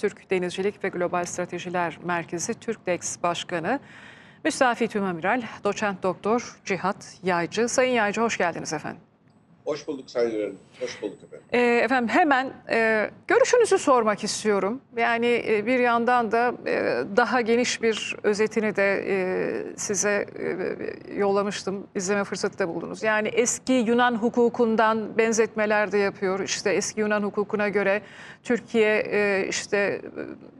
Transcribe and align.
Türk 0.00 0.30
Denizcilik 0.30 0.84
ve 0.84 0.88
Global 0.88 1.24
Stratejiler 1.24 1.98
Merkezi 2.04 2.54
TÜRKDEX 2.54 3.22
Başkanı, 3.22 3.80
Müstafi 4.44 4.88
Tümamiral, 4.88 5.42
Doçent 5.64 6.02
Doktor 6.02 6.56
Cihat 6.64 7.18
Yaycı. 7.22 7.68
Sayın 7.68 7.92
Yaycı 7.92 8.20
hoş 8.20 8.38
geldiniz 8.38 8.72
efendim. 8.72 9.05
Hoş 9.66 9.88
bulduk 9.88 10.10
Sayın 10.10 10.40
Hanım. 10.42 10.56
Hoş 10.80 11.02
bulduk 11.02 11.18
efendim. 11.22 11.46
Ee, 11.52 11.58
efendim 11.60 12.08
hemen 12.08 12.52
e, 12.70 13.10
görüşünüzü 13.28 13.78
sormak 13.78 14.24
istiyorum. 14.24 14.80
Yani 14.96 15.44
e, 15.48 15.66
bir 15.66 15.78
yandan 15.78 16.32
da 16.32 16.54
e, 16.66 17.04
daha 17.16 17.40
geniş 17.40 17.82
bir 17.82 18.16
özetini 18.22 18.76
de 18.76 19.04
e, 19.08 19.76
size 19.76 20.26
e, 20.38 21.14
yollamıştım. 21.18 21.86
İzleme 21.94 22.24
fırsatı 22.24 22.58
da 22.58 22.68
buldunuz. 22.68 23.02
Yani 23.02 23.28
eski 23.28 23.72
Yunan 23.72 24.14
hukukundan 24.14 25.18
benzetmeler 25.18 25.92
de 25.92 25.98
yapıyor. 25.98 26.40
İşte 26.40 26.70
eski 26.70 27.00
Yunan 27.00 27.22
hukukuna 27.22 27.68
göre 27.68 28.02
Türkiye 28.44 28.96
e, 28.98 29.46
işte 29.48 29.76
e, 29.76 30.00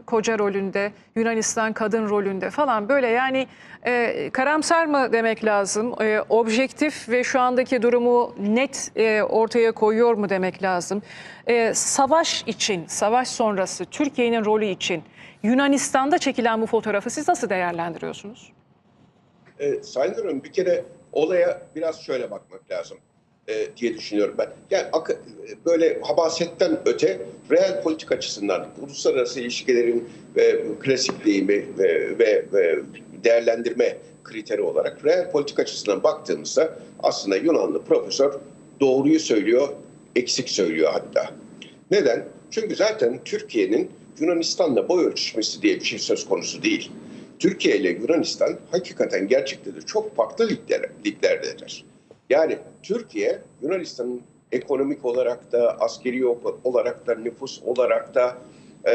koca 0.07 0.39
rolünde, 0.39 0.93
Yunanistan 1.17 1.73
kadın 1.73 2.09
rolünde 2.09 2.51
falan 2.51 2.89
böyle 2.89 3.07
yani 3.07 3.47
e, 3.87 4.31
karamsar 4.33 4.87
mı 4.87 5.13
demek 5.13 5.45
lazım? 5.45 6.03
E, 6.03 6.21
objektif 6.29 7.09
ve 7.09 7.25
şu 7.25 7.41
andaki 7.41 7.83
durumu 7.83 8.35
net 8.39 8.93
e, 8.97 9.23
ortaya 9.23 9.73
koyuyor 9.73 10.15
mu 10.15 10.29
demek 10.29 10.63
lazım? 10.63 11.03
E, 11.47 11.75
savaş 11.75 12.45
için, 12.47 12.87
savaş 12.87 13.29
sonrası 13.29 13.85
Türkiye'nin 13.85 14.45
rolü 14.45 14.67
için 14.67 15.03
Yunanistan'da 15.43 16.19
çekilen 16.19 16.63
bu 16.63 16.67
fotoğrafı 16.67 17.11
siz 17.11 17.29
nasıl 17.29 17.49
değerlendiriyorsunuz? 17.49 18.53
Ee, 19.61 19.83
Sayın 19.83 20.15
Hanım 20.15 20.45
bir 20.45 20.53
kere 20.53 20.85
olaya 21.13 21.63
biraz 21.77 22.03
şöyle 22.03 22.31
bakmak 22.31 22.71
lazım 22.71 22.99
e, 23.49 23.77
diye 23.77 23.95
düşünüyorum 23.95 24.35
ben. 24.39 24.49
Yani 24.71 24.87
böyle 25.67 26.01
habasetten 26.01 26.79
öte 26.87 27.21
reel 27.51 27.83
politik 27.83 28.13
açısından 28.13 28.67
uluslararası 28.83 29.41
ilişkilerin 29.41 30.09
ve 30.37 30.65
klasik 30.81 31.25
deyimi 31.25 31.79
ve, 31.79 32.19
ve, 32.19 32.45
ve 32.53 32.79
değerlendirme 33.25 33.97
kriteri 34.25 34.63
olarak 34.63 35.05
reel 35.05 35.31
politik 35.31 35.59
açısından 35.59 36.03
baktığımızda 36.03 36.79
aslında 37.03 37.37
Yunanlı 37.37 37.85
profesör 37.85 38.35
doğruyu 38.81 39.21
söylüyor, 39.21 39.69
eksik 40.17 40.49
söylüyor 40.49 40.93
hatta. 40.93 41.31
Neden? 41.91 42.25
Çünkü 42.51 42.77
zaten 42.77 43.21
Türkiye'nin 43.25 43.91
Yunanistan'la 44.21 44.89
boy 44.89 45.07
ölçüşmesi 45.07 45.63
diye 45.63 45.75
bir 45.75 45.85
şey 45.85 45.99
söz 45.99 46.29
konusu 46.29 46.63
değil. 46.63 46.91
Türkiye 47.39 47.77
ile 47.77 47.91
Yunanistan 47.91 48.59
hakikaten 48.71 49.29
gerçekte 49.29 49.75
de 49.75 49.81
çok 49.81 50.17
farklı 50.17 50.49
ligler, 50.49 50.91
liglerdedir. 51.07 51.85
Yani 52.31 52.59
Türkiye 52.83 53.39
Yunanistan'ın 53.63 54.23
ekonomik 54.53 55.05
olarak 55.05 55.53
da 55.53 55.81
askeri 55.81 56.27
olarak 56.65 57.07
da 57.07 57.15
nüfus 57.15 57.63
olarak 57.63 58.15
da 58.15 58.39
e, 58.85 58.95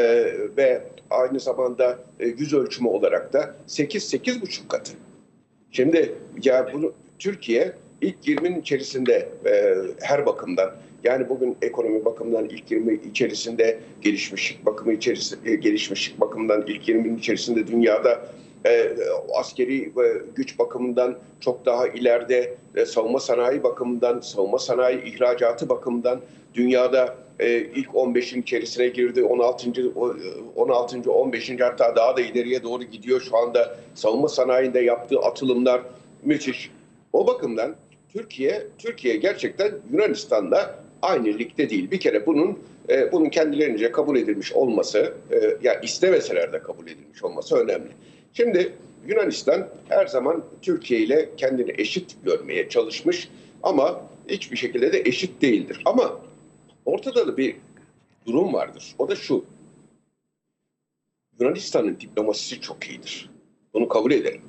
ve 0.56 0.82
aynı 1.10 1.40
zamanda 1.40 1.98
e, 2.20 2.26
yüz 2.26 2.54
ölçümü 2.54 2.88
olarak 2.88 3.32
da 3.32 3.54
8-8,5 3.68 4.68
katı. 4.68 4.92
Şimdi 5.70 6.14
ya 6.42 6.70
bunu 6.72 6.92
Türkiye 7.18 7.72
ilk 8.02 8.28
20'nin 8.28 8.60
içerisinde 8.60 9.28
e, 9.46 9.74
her 10.00 10.26
bakımdan 10.26 10.70
yani 11.04 11.28
bugün 11.28 11.56
ekonomi 11.62 12.04
bakımından 12.04 12.44
ilk 12.44 12.70
20 12.70 12.94
içerisinde 12.94 13.78
gelişmişlik 14.00 14.66
bakımı 14.66 14.92
içerisinde 14.92 15.56
gelişmişlik 15.56 16.20
bakımından 16.20 16.64
ilk 16.66 16.88
20'nin 16.88 17.18
içerisinde 17.18 17.66
dünyada 17.66 18.28
e, 18.66 18.96
askeri 19.34 19.82
e, 19.82 19.90
güç 20.34 20.58
bakımından 20.58 21.18
çok 21.40 21.66
daha 21.66 21.88
ileride 21.88 22.54
e, 22.74 22.86
savunma 22.86 23.20
sanayi 23.20 23.62
bakımından 23.62 24.20
savunma 24.20 24.58
sanayi 24.58 25.02
ihracatı 25.02 25.68
bakımından 25.68 26.20
dünyada 26.54 27.16
e, 27.40 27.58
ilk 27.58 27.88
15'in 27.88 28.42
içerisine 28.42 28.88
girdi 28.88 29.24
16. 29.24 29.92
16. 30.56 31.12
15. 31.12 31.50
hatta 31.60 31.96
daha 31.96 32.16
da 32.16 32.20
ileriye 32.20 32.62
doğru 32.62 32.84
gidiyor 32.84 33.20
şu 33.20 33.36
anda 33.36 33.76
savunma 33.94 34.28
sanayinde 34.28 34.80
yaptığı 34.80 35.18
atılımlar 35.18 35.82
müthiş. 36.22 36.70
O 37.12 37.26
bakımdan 37.26 37.76
Türkiye 38.12 38.66
Türkiye 38.78 39.16
gerçekten 39.16 39.72
Yunanistan'da 39.92 40.84
aynı 41.02 41.26
ligde 41.26 41.70
değil. 41.70 41.90
Bir 41.90 42.00
kere 42.00 42.26
bunun 42.26 42.58
e, 42.88 43.12
bunun 43.12 43.30
kendilerince 43.30 43.92
kabul 43.92 44.16
edilmiş 44.16 44.52
olması, 44.52 45.14
e, 45.30 45.56
ya 45.62 45.80
istemeseler 45.80 46.52
de 46.52 46.58
kabul 46.58 46.86
edilmiş 46.86 47.24
olması 47.24 47.56
önemli. 47.56 47.90
Şimdi 48.32 48.72
Yunanistan 49.06 49.68
her 49.88 50.06
zaman 50.06 50.44
Türkiye 50.62 51.00
ile 51.00 51.28
kendini 51.36 51.74
eşit 51.78 52.16
görmeye 52.24 52.68
çalışmış 52.68 53.28
ama 53.62 54.02
hiçbir 54.28 54.56
şekilde 54.56 54.92
de 54.92 55.00
eşit 55.00 55.42
değildir. 55.42 55.82
Ama 55.84 56.20
ortada 56.84 57.26
da 57.26 57.36
bir 57.36 57.56
durum 58.26 58.52
vardır. 58.52 58.94
O 58.98 59.08
da 59.08 59.16
şu. 59.16 59.44
Yunanistan'ın 61.40 62.00
diplomasisi 62.00 62.60
çok 62.60 62.90
iyidir. 62.90 63.30
Bunu 63.74 63.88
kabul 63.88 64.10
edelim. 64.12 64.42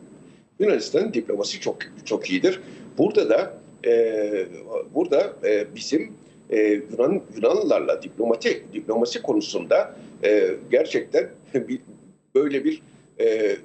Yunanistan'ın 0.59 1.13
diplomasi 1.13 1.59
çok 1.59 1.77
çok 2.05 2.29
iyidir. 2.29 2.59
Burada 2.97 3.29
da 3.29 3.57
e, 3.85 4.45
burada 4.93 5.33
e, 5.43 5.75
bizim 5.75 6.13
e, 6.49 6.59
Yunan 6.61 7.21
Yunanlılarla 7.35 8.01
diplomati 8.01 8.63
diplomasi 8.73 9.21
konusunda 9.21 9.95
e, 10.23 10.49
gerçekten 10.71 11.29
bir, 11.53 11.79
böyle 12.35 12.63
bir 12.63 12.81
e, 13.19 13.25
e, 13.25 13.57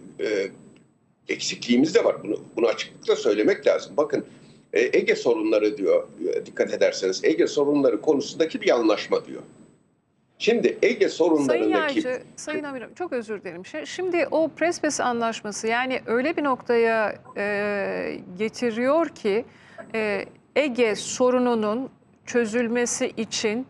eksikliğimiz 1.28 1.94
de 1.94 2.04
var. 2.04 2.16
Bunu 2.24 2.36
bunu 2.56 2.66
açıklıkla 2.66 3.16
söylemek 3.16 3.66
lazım. 3.66 3.96
Bakın 3.96 4.24
e, 4.72 4.98
Ege 4.98 5.14
sorunları 5.14 5.76
diyor 5.76 6.08
dikkat 6.46 6.74
ederseniz 6.74 7.24
Ege 7.24 7.46
sorunları 7.46 8.00
konusundaki 8.00 8.60
bir 8.60 8.70
anlaşma 8.70 9.24
diyor. 9.24 9.42
Şimdi 10.38 10.78
Ege 10.82 11.08
Sayın 11.08 11.08
sorunlarındaki 11.08 11.70
Yaycı, 11.70 12.22
Sayın 12.36 12.64
Amirim 12.64 12.94
çok 12.94 13.12
özür 13.12 13.40
dilerim. 13.40 13.62
Şi- 13.62 13.86
Şimdi 13.86 14.26
o 14.30 14.48
Prespes 14.48 15.00
anlaşması 15.00 15.66
yani 15.66 16.00
öyle 16.06 16.36
bir 16.36 16.44
noktaya 16.44 17.14
e, 17.36 18.20
getiriyor 18.38 19.08
ki 19.08 19.44
e, 19.94 20.24
Ege 20.56 20.96
sorununun 20.96 21.90
çözülmesi 22.26 23.06
için 23.16 23.66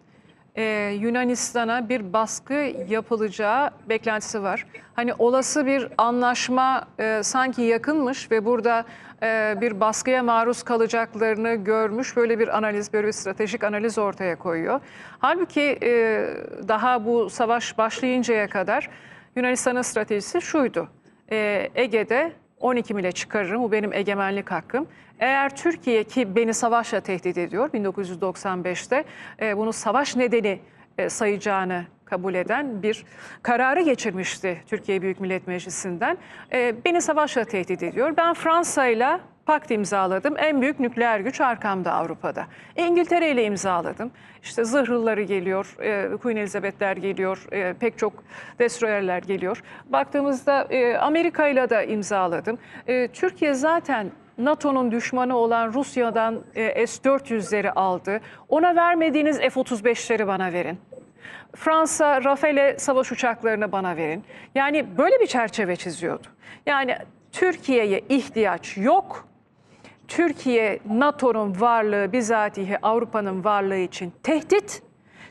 e, 0.57 0.63
Yunanistan'a 1.01 1.89
bir 1.89 2.13
baskı 2.13 2.55
yapılacağı 2.89 3.71
beklentisi 3.89 4.43
var. 4.43 4.67
Hani 4.97 5.15
olası 5.19 5.67
bir 5.67 5.89
anlaşma 5.99 6.89
e, 6.99 7.21
sanki 7.23 7.63
yakınmış 7.63 8.31
ve 8.31 8.45
burada 8.45 8.85
bir 9.61 9.81
baskıya 9.81 10.23
maruz 10.23 10.63
kalacaklarını 10.63 11.55
görmüş. 11.55 12.17
Böyle 12.17 12.39
bir 12.39 12.57
analiz, 12.57 12.93
böyle 12.93 13.07
bir 13.07 13.13
stratejik 13.13 13.65
analiz 13.65 13.99
ortaya 13.99 14.39
koyuyor. 14.39 14.81
Halbuki 15.19 15.79
e, 15.83 16.25
daha 16.69 17.05
bu 17.05 17.31
savaş 17.31 17.79
başlayıncaya 17.79 18.49
kadar 18.49 18.91
Yunanistan'ın 19.37 19.83
stratejisi 19.83 20.41
şuydu. 20.41 20.89
E, 21.31 21.71
Ege'de 21.75 22.33
12 22.61 22.95
mile 22.95 23.13
çıkarırım, 23.13 23.63
bu 23.63 23.73
benim 23.73 23.93
egemenlik 23.93 24.51
hakkım. 24.51 24.87
Eğer 25.21 25.57
Türkiye 25.57 26.05
ki 26.05 26.37
beni 26.37 26.55
savaşla 26.55 27.01
tehdit 27.01 27.39
ediyor 27.39 27.71
1995'te 27.71 29.05
e, 29.41 29.57
bunu 29.57 29.73
savaş 29.73 30.17
nedeni 30.17 30.61
e, 30.99 31.09
sayacağını 31.09 31.85
kabul 32.09 32.35
eden 32.35 32.83
bir 32.83 33.05
kararı 33.43 33.81
geçirmişti 33.81 34.63
Türkiye 34.67 35.03
Büyük 35.03 35.21
Millet 35.21 35.47
Meclisi'nden. 35.47 36.19
E, 36.53 36.85
beni 36.85 37.01
savaşla 37.03 37.45
tehdit 37.45 37.83
ediyor. 37.83 38.15
Ben 38.17 38.35
Fransa'yla 38.35 39.21
pakt 39.47 39.71
imzaladım. 39.71 40.35
En 40.39 40.61
büyük 40.63 40.81
nükleer 40.81 41.21
güç 41.21 41.41
arkamda 41.41 41.93
Avrupa'da. 41.93 42.47
İngiltere 42.77 43.31
ile 43.31 43.45
imzaladım. 43.45 44.11
İşte 44.43 44.65
zırhlıları 44.65 45.23
geliyor, 45.23 45.77
e, 45.81 46.17
Queen 46.17 46.37
Elizabeth'ler 46.37 46.97
geliyor, 46.97 47.47
e, 47.53 47.73
pek 47.73 47.99
çok 47.99 48.13
destroyerler 48.59 49.23
geliyor. 49.23 49.63
Baktığımızda 49.87 50.67
e, 50.71 50.97
Amerika 50.97 51.49
ile 51.49 51.71
de 51.71 51.89
imzaladım. 51.89 52.59
E, 52.87 53.09
Türkiye 53.09 53.55
zaten 53.55 54.11
NATO'nun 54.39 54.91
düşmanı 54.91 55.37
olan 55.37 55.73
Rusya'dan 55.73 56.41
e, 56.55 56.87
S-400'leri 56.87 57.71
aldı. 57.71 58.21
Ona 58.49 58.77
vermediğiniz 58.77 59.39
F-35'leri 59.39 60.27
bana 60.27 60.53
verin. 60.53 60.79
Fransa 61.59 62.25
Rafale 62.25 62.79
savaş 62.79 63.13
uçaklarını 63.13 63.73
bana 63.73 63.97
verin. 63.97 64.25
Yani 64.55 64.99
böyle 64.99 65.21
bir 65.21 65.27
çerçeve 65.27 65.77
çiziyordu. 65.77 66.27
Yani 66.67 66.97
Türkiye'ye 67.33 68.01
ihtiyaç 68.09 68.77
yok. 68.77 69.29
Türkiye 70.09 70.79
NATO'nun 70.91 71.61
varlığı 71.61 72.13
bizatihi 72.13 72.79
Avrupa'nın 72.83 73.45
varlığı 73.45 73.77
için 73.77 74.13
tehdit. 74.23 74.83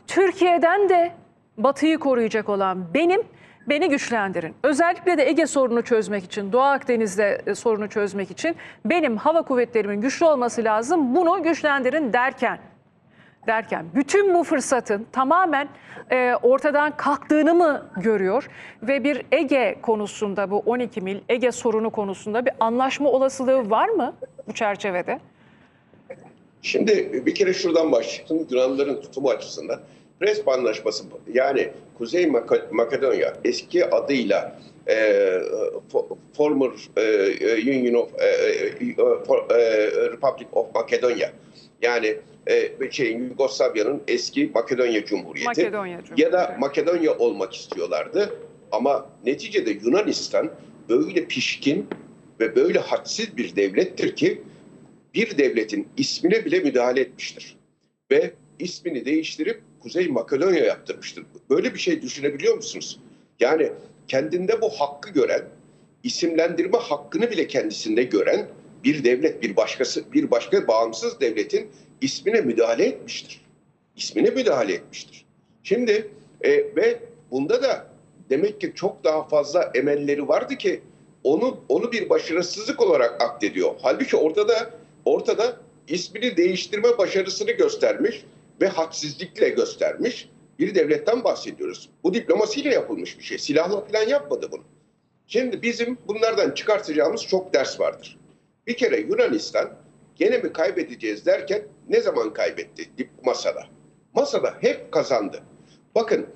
Türkiye'den 0.07 0.89
de 0.89 1.11
Batı'yı 1.57 1.97
koruyacak 1.97 2.49
olan 2.49 2.93
benim. 2.93 3.21
Beni 3.69 3.89
güçlendirin. 3.89 4.55
Özellikle 4.63 5.17
de 5.17 5.29
Ege 5.29 5.47
sorunu 5.47 5.81
çözmek 5.81 6.23
için, 6.23 6.51
Doğu 6.51 6.61
Akdeniz'de 6.61 7.41
e, 7.45 7.55
sorunu 7.55 7.89
çözmek 7.89 8.31
için 8.31 8.55
benim 8.85 9.17
hava 9.17 9.41
kuvvetlerimin 9.41 10.01
güçlü 10.01 10.25
olması 10.25 10.63
lazım. 10.63 11.15
Bunu 11.15 11.43
güçlendirin 11.43 12.13
derken 12.13 12.59
derken 13.47 13.85
bütün 13.95 14.33
bu 14.33 14.43
fırsatın 14.43 15.07
tamamen 15.11 15.69
e, 16.11 16.33
ortadan 16.43 16.97
kalktığını 16.97 17.53
mı 17.53 17.89
görüyor 17.97 18.49
ve 18.83 19.03
bir 19.03 19.21
Ege 19.31 19.75
konusunda 19.81 20.51
bu 20.51 20.57
12 20.65 21.01
mil 21.01 21.17
Ege 21.29 21.51
sorunu 21.51 21.89
konusunda 21.89 22.45
bir 22.45 22.53
anlaşma 22.59 23.09
olasılığı 23.09 23.69
var 23.69 23.89
mı 23.89 24.13
bu 24.47 24.53
çerçevede? 24.53 25.19
Şimdi 26.61 27.25
bir 27.25 27.35
kere 27.35 27.53
şuradan 27.53 27.91
başlayalım 27.91 28.47
Yunanlıların 28.51 29.01
tutumu 29.01 29.29
açısından. 29.29 29.79
Prespa 30.19 30.53
Anlaşması 30.53 31.03
yani 31.33 31.69
Kuzey 31.97 32.31
Makedonya 32.71 33.33
eski 33.45 33.85
adıyla 33.85 34.59
e, 34.87 34.93
fo- 35.93 36.17
former 36.37 36.71
e, 36.97 37.01
e, 37.01 37.79
Union 37.79 37.93
of 38.01 38.09
e, 38.21 38.25
e, 38.25 38.95
for- 39.27 39.51
e, 39.55 39.85
Republic 40.11 40.47
of 40.51 40.75
Makedonya 40.75 41.31
yani 41.81 42.17
e, 42.47 42.91
şey 42.91 43.11
Yugoslavya'nın 43.11 44.03
eski 44.07 44.51
Makedonya 44.53 45.05
Cumhuriyeti 45.05 45.45
Makedonya 45.45 45.93
ya 45.93 46.01
da 46.01 46.05
Cumhuriyeti. 46.05 46.59
Makedonya 46.59 47.17
olmak 47.17 47.55
istiyorlardı 47.55 48.39
ama 48.71 49.09
neticede 49.25 49.71
Yunanistan 49.71 50.51
böyle 50.89 51.25
pişkin 51.25 51.87
ve 52.39 52.55
böyle 52.55 52.79
hadsiz 52.79 53.37
bir 53.37 53.55
devlettir 53.55 54.15
ki 54.15 54.41
bir 55.13 55.37
devletin 55.37 55.87
ismine 55.97 56.45
bile 56.45 56.59
müdahale 56.59 57.01
etmiştir. 57.01 57.57
Ve 58.11 58.33
ismini 58.59 59.05
değiştirip 59.05 59.61
Kuzey 59.79 60.07
Makedonya 60.07 60.65
yaptırmıştır. 60.65 61.25
Böyle 61.49 61.73
bir 61.73 61.79
şey 61.79 62.01
düşünebiliyor 62.01 62.55
musunuz? 62.55 62.99
Yani 63.39 63.71
kendinde 64.07 64.61
bu 64.61 64.69
hakkı 64.69 65.09
gören, 65.09 65.41
isimlendirme 66.03 66.77
hakkını 66.77 67.31
bile 67.31 67.47
kendisinde 67.47 68.03
gören 68.03 68.47
bir 68.83 69.03
devlet, 69.03 69.41
bir 69.41 69.55
başkası, 69.55 70.13
bir 70.13 70.31
başka 70.31 70.67
bağımsız 70.67 71.19
devletin 71.19 71.71
ismine 72.01 72.41
müdahale 72.41 72.85
etmiştir. 72.85 73.41
İsmine 73.95 74.29
müdahale 74.29 74.73
etmiştir. 74.73 75.25
Şimdi 75.63 76.11
e, 76.41 76.51
ve 76.51 76.99
bunda 77.31 77.63
da 77.63 77.87
demek 78.29 78.61
ki 78.61 78.71
çok 78.75 79.03
daha 79.03 79.27
fazla 79.27 79.71
emelleri 79.75 80.27
vardı 80.27 80.55
ki 80.55 80.81
onu 81.23 81.59
onu 81.69 81.91
bir 81.91 82.09
başarısızlık 82.09 82.81
olarak 82.81 83.21
akdediyor. 83.21 83.75
Halbuki 83.81 84.17
ortada 84.17 84.69
ortada 85.05 85.57
ismini 85.87 86.37
değiştirme 86.37 86.97
başarısını 86.97 87.51
göstermiş 87.51 88.25
ve 88.61 88.67
hadsizlikle 88.67 89.49
göstermiş 89.49 90.29
bir 90.59 90.75
devletten 90.75 91.23
bahsediyoruz. 91.23 91.89
Bu 92.03 92.13
diplomasiyle 92.13 92.73
yapılmış 92.73 93.19
bir 93.19 93.23
şey. 93.23 93.37
Silahla 93.37 93.81
falan 93.81 94.07
yapmadı 94.07 94.47
bunu. 94.51 94.63
Şimdi 95.27 95.61
bizim 95.61 95.97
bunlardan 96.07 96.51
çıkartacağımız 96.51 97.23
çok 97.23 97.53
ders 97.53 97.79
vardır. 97.79 98.17
Bir 98.67 98.77
kere 98.77 98.99
Yunanistan 98.99 99.69
gene 100.15 100.37
mi 100.37 100.53
kaybedeceğiz 100.53 101.25
derken 101.25 101.61
ne 101.89 102.01
zaman 102.01 102.33
kaybetti 102.33 102.89
Dip- 102.97 103.25
masada? 103.25 103.67
Masada 104.13 104.57
hep 104.61 104.91
kazandı. 104.91 105.43
Bakın 105.95 106.27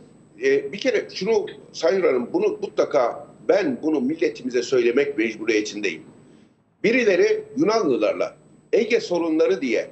e, 0.44 0.72
bir 0.74 0.78
kere 0.78 1.10
şunu 1.14 1.46
Sayın 1.74 2.02
Hanım 2.02 2.34
bunu 2.34 2.48
mutlaka 2.48 3.28
ben 3.48 3.80
bunu 3.84 4.02
milletimize 4.02 4.64
söylemek 4.64 5.18
mecburiyetindeyim. 5.18 6.04
Birileri 6.84 7.44
Yunanlılarla 7.58 8.36
Ege 8.74 9.00
sorunları 9.00 9.62
diye 9.62 9.92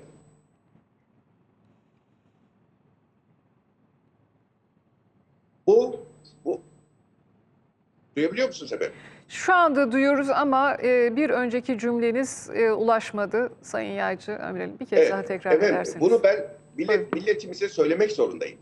bu 5.68 6.00
bu 6.46 6.62
duyabiliyor 8.16 8.48
musunuz 8.48 8.74
efendim? 8.74 8.96
Şu 9.30 9.54
anda 9.54 9.92
duyuyoruz 9.92 10.30
ama 10.30 10.78
e, 10.84 11.16
bir 11.16 11.30
önceki 11.30 11.80
cümleniz 11.80 12.50
e, 12.56 12.72
ulaşmadı 12.72 13.50
Sayın 13.62 13.92
Yaycı 13.92 14.38
Amiral. 14.38 14.70
Bir 14.80 14.86
kez 14.86 15.10
daha 15.10 15.26
tekrar 15.26 15.52
efendim, 15.52 15.76
ederseniz. 15.76 16.02
Bunu 16.02 16.24
ben 16.24 16.48
millet, 16.78 17.14
milletimize 17.14 17.70
söylemek 17.70 18.12
zorundayım. 18.12 18.58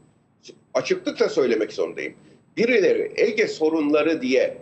Açıklıkla 0.73 1.29
söylemek 1.29 1.73
zorundayım. 1.73 2.13
Birileri 2.57 3.11
Ege 3.15 3.47
sorunları 3.47 4.21
diye 4.21 4.57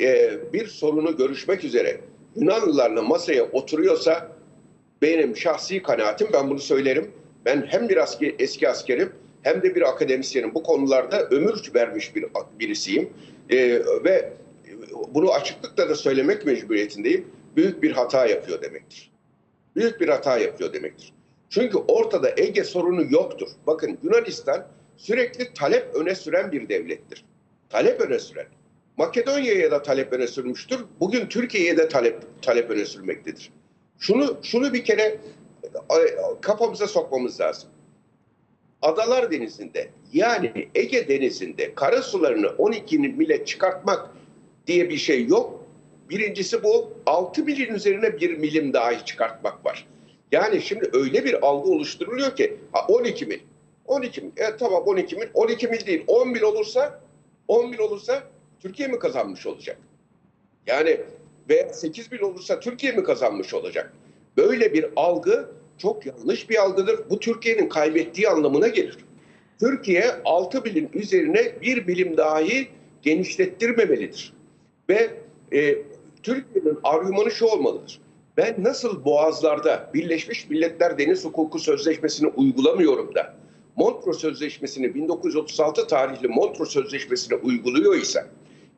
e, 0.00 0.30
bir 0.52 0.66
sorunu 0.66 1.16
görüşmek 1.16 1.64
üzere 1.64 2.00
Yunanlılarla 2.36 3.02
masaya 3.02 3.44
oturuyorsa 3.44 4.28
benim 5.02 5.36
şahsi 5.36 5.82
kanaatim 5.82 6.28
ben 6.32 6.50
bunu 6.50 6.58
söylerim. 6.58 7.10
Ben 7.44 7.66
hem 7.68 7.88
bir 7.88 7.96
asker, 7.96 8.34
eski 8.38 8.68
askerim 8.68 9.12
hem 9.42 9.62
de 9.62 9.74
bir 9.74 9.88
akademisyenim. 9.88 10.54
Bu 10.54 10.62
konularda 10.62 11.22
ömür 11.22 11.70
vermiş 11.74 12.16
bir 12.16 12.26
birisiyim. 12.60 13.10
E, 13.50 13.58
ve 14.04 14.32
bunu 15.14 15.32
açıklıkla 15.32 15.88
da 15.88 15.94
söylemek 15.94 16.46
mecburiyetindeyim. 16.46 17.26
Büyük 17.56 17.82
bir 17.82 17.92
hata 17.92 18.26
yapıyor 18.26 18.62
demektir. 18.62 19.10
Büyük 19.76 20.00
bir 20.00 20.08
hata 20.08 20.38
yapıyor 20.38 20.72
demektir. 20.72 21.12
Çünkü 21.50 21.78
ortada 21.78 22.30
Ege 22.36 22.64
sorunu 22.64 23.12
yoktur. 23.12 23.48
Bakın 23.66 23.98
Yunanistan 24.02 24.66
sürekli 24.96 25.54
talep 25.54 25.94
öne 25.94 26.14
süren 26.14 26.52
bir 26.52 26.68
devlettir. 26.68 27.24
Talep 27.68 28.00
öne 28.00 28.18
süren. 28.18 28.46
Makedonya'ya 28.96 29.70
da 29.70 29.82
talep 29.82 30.12
öne 30.12 30.26
sürmüştür. 30.26 30.84
Bugün 31.00 31.26
Türkiye'ye 31.26 31.76
de 31.76 31.88
talep 31.88 32.42
talep 32.42 32.70
öne 32.70 32.84
sürmektedir. 32.84 33.50
Şunu 33.98 34.38
şunu 34.42 34.72
bir 34.72 34.84
kere 34.84 35.02
e, 35.02 35.20
kafamıza 36.40 36.86
sokmamız 36.86 37.40
lazım. 37.40 37.70
Adalar 38.82 39.30
Denizi'nde 39.30 39.90
yani 40.12 40.68
Ege 40.74 41.08
Denizi'nde 41.08 41.74
karasularını 41.74 42.48
12 42.48 42.98
mile 42.98 43.44
çıkartmak 43.44 44.10
diye 44.70 44.90
bir 44.90 44.96
şey 44.96 45.26
yok. 45.26 45.64
Birincisi 46.10 46.62
bu 46.62 46.92
6 47.06 47.44
milin 47.44 47.74
üzerine 47.74 48.20
bir 48.20 48.38
milim 48.38 48.72
dahi 48.72 49.04
çıkartmak 49.04 49.66
var. 49.66 49.86
Yani 50.32 50.62
şimdi 50.62 50.90
öyle 50.92 51.24
bir 51.24 51.46
algı 51.46 51.70
oluşturuluyor 51.70 52.36
ki 52.36 52.56
ha 52.72 52.86
12 52.88 53.26
mil. 53.26 53.38
12 53.86 54.20
mil. 54.20 54.30
Evet 54.36 54.54
tamam 54.58 54.82
12 54.86 55.16
mil. 55.16 55.26
12 55.34 55.68
mil 55.68 55.86
değil 55.86 56.04
10 56.06 56.28
mil 56.28 56.42
olursa 56.42 57.00
10 57.48 57.70
mil 57.70 57.78
olursa 57.78 58.22
Türkiye 58.60 58.88
mi 58.88 58.98
kazanmış 58.98 59.46
olacak? 59.46 59.78
Yani 60.66 61.00
veya 61.48 61.72
8 61.72 62.12
mil 62.12 62.20
olursa 62.20 62.60
Türkiye 62.60 62.92
mi 62.92 63.02
kazanmış 63.02 63.54
olacak? 63.54 63.92
Böyle 64.36 64.72
bir 64.72 64.86
algı 64.96 65.48
çok 65.78 66.06
yanlış 66.06 66.50
bir 66.50 66.62
algıdır. 66.62 67.10
Bu 67.10 67.20
Türkiye'nin 67.20 67.68
kaybettiği 67.68 68.28
anlamına 68.28 68.68
gelir. 68.68 68.98
Türkiye 69.60 70.04
6 70.24 70.62
milin 70.62 70.90
üzerine 70.94 71.60
bir 71.62 71.86
bilim 71.86 72.16
dahi 72.16 72.68
genişlettirmemelidir. 73.02 74.39
Ve 74.90 75.10
e, 75.52 75.78
Türkiye'nin 76.22 76.78
argümanı 76.82 77.30
şu 77.30 77.46
olmalıdır. 77.46 78.00
Ben 78.36 78.54
nasıl 78.58 79.04
boğazlarda 79.04 79.90
Birleşmiş 79.94 80.50
Milletler 80.50 80.98
Deniz 80.98 81.24
Hukuku 81.24 81.58
Sözleşmesi'ni 81.58 82.28
uygulamıyorum 82.28 83.14
da 83.14 83.34
Montreux 83.76 84.18
Sözleşmesi'ni 84.18 84.94
1936 84.94 85.86
tarihli 85.86 86.28
Montreux 86.28 86.70
Sözleşmesi'ni 86.70 87.38
uyguluyor 87.38 87.94
isem, 87.94 88.26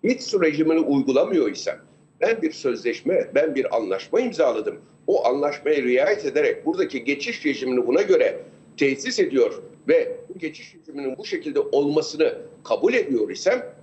İTS 0.02 0.34
rejimini 0.34 0.80
uygulamıyor 0.80 1.50
isem, 1.50 1.78
ben 2.20 2.42
bir 2.42 2.52
sözleşme, 2.52 3.30
ben 3.34 3.54
bir 3.54 3.76
anlaşma 3.76 4.20
imzaladım. 4.20 4.80
O 5.06 5.26
anlaşmaya 5.26 5.82
riayet 5.82 6.24
ederek 6.24 6.66
buradaki 6.66 7.04
geçiş 7.04 7.46
rejimini 7.46 7.86
buna 7.86 8.02
göre 8.02 8.40
tesis 8.76 9.18
ediyor 9.18 9.62
ve 9.88 10.16
bu 10.28 10.38
geçiş 10.38 10.74
rejiminin 10.74 11.18
bu 11.18 11.24
şekilde 11.24 11.60
olmasını 11.60 12.38
kabul 12.64 12.94
ediyor 12.94 13.30
isem, 13.30 13.74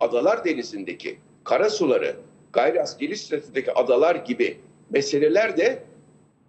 Adalar 0.00 0.44
Denizi'ndeki 0.44 1.18
karasuları, 1.44 2.16
gayri 2.52 2.82
askeri 2.82 3.16
statüdeki 3.16 3.72
adalar 3.72 4.14
gibi 4.14 4.58
meseleler 4.90 5.56
de 5.56 5.82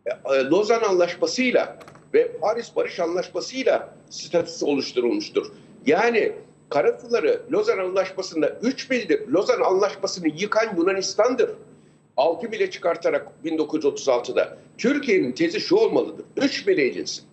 e, 0.06 0.36
Lozan 0.36 0.82
Anlaşması'yla 0.82 1.78
ve 2.14 2.32
Paris 2.32 2.76
Barış 2.76 3.00
Anlaşması'yla 3.00 3.96
statüsü 4.10 4.66
oluşturulmuştur. 4.66 5.52
Yani 5.86 6.32
karasuları 6.70 7.42
Lozan 7.52 7.78
Anlaşması'nda 7.78 8.60
3 8.62 8.90
mildir. 8.90 9.28
Lozan 9.28 9.62
Anlaşması'nı 9.62 10.28
yıkan 10.28 10.78
Yunanistan'dır. 10.78 11.50
6 12.18 12.52
bile 12.52 12.72
çıkartarak 12.72 13.28
1936'da. 13.46 14.58
Türkiye'nin 14.78 15.32
tezi 15.32 15.60
şu 15.60 15.76
olmalıdır. 15.76 16.26
3 16.38 16.68
mile 16.68 16.86
edilsin. 16.86 17.24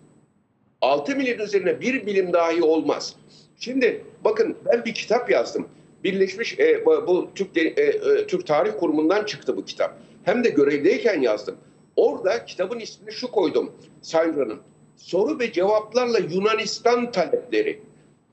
6 0.81 1.15
milin 1.15 1.39
üzerine 1.39 1.81
bir 1.81 2.05
bilim 2.05 2.33
dahi 2.33 2.63
olmaz. 2.63 3.15
Şimdi 3.59 4.05
bakın 4.23 4.57
ben 4.65 4.85
bir 4.85 4.93
kitap 4.93 5.31
yazdım. 5.31 5.67
Birleşmiş 6.03 6.59
e, 6.59 6.85
bu 6.85 7.29
Türk 7.35 7.57
e, 7.57 7.61
e, 7.61 8.27
Türk 8.27 8.47
Tarih 8.47 8.71
Kurumu'ndan 8.79 9.25
çıktı 9.25 9.57
bu 9.57 9.65
kitap. 9.65 9.97
Hem 10.23 10.43
de 10.43 10.49
görevdeyken 10.49 11.21
yazdım. 11.21 11.57
Orada 11.95 12.45
kitabın 12.45 12.79
ismini 12.79 13.11
şu 13.11 13.31
koydum 13.31 13.71
Sayın. 14.01 14.59
Soru 14.97 15.39
ve 15.39 15.51
cevaplarla 15.51 16.19
Yunanistan 16.19 17.11
talepleri. 17.11 17.81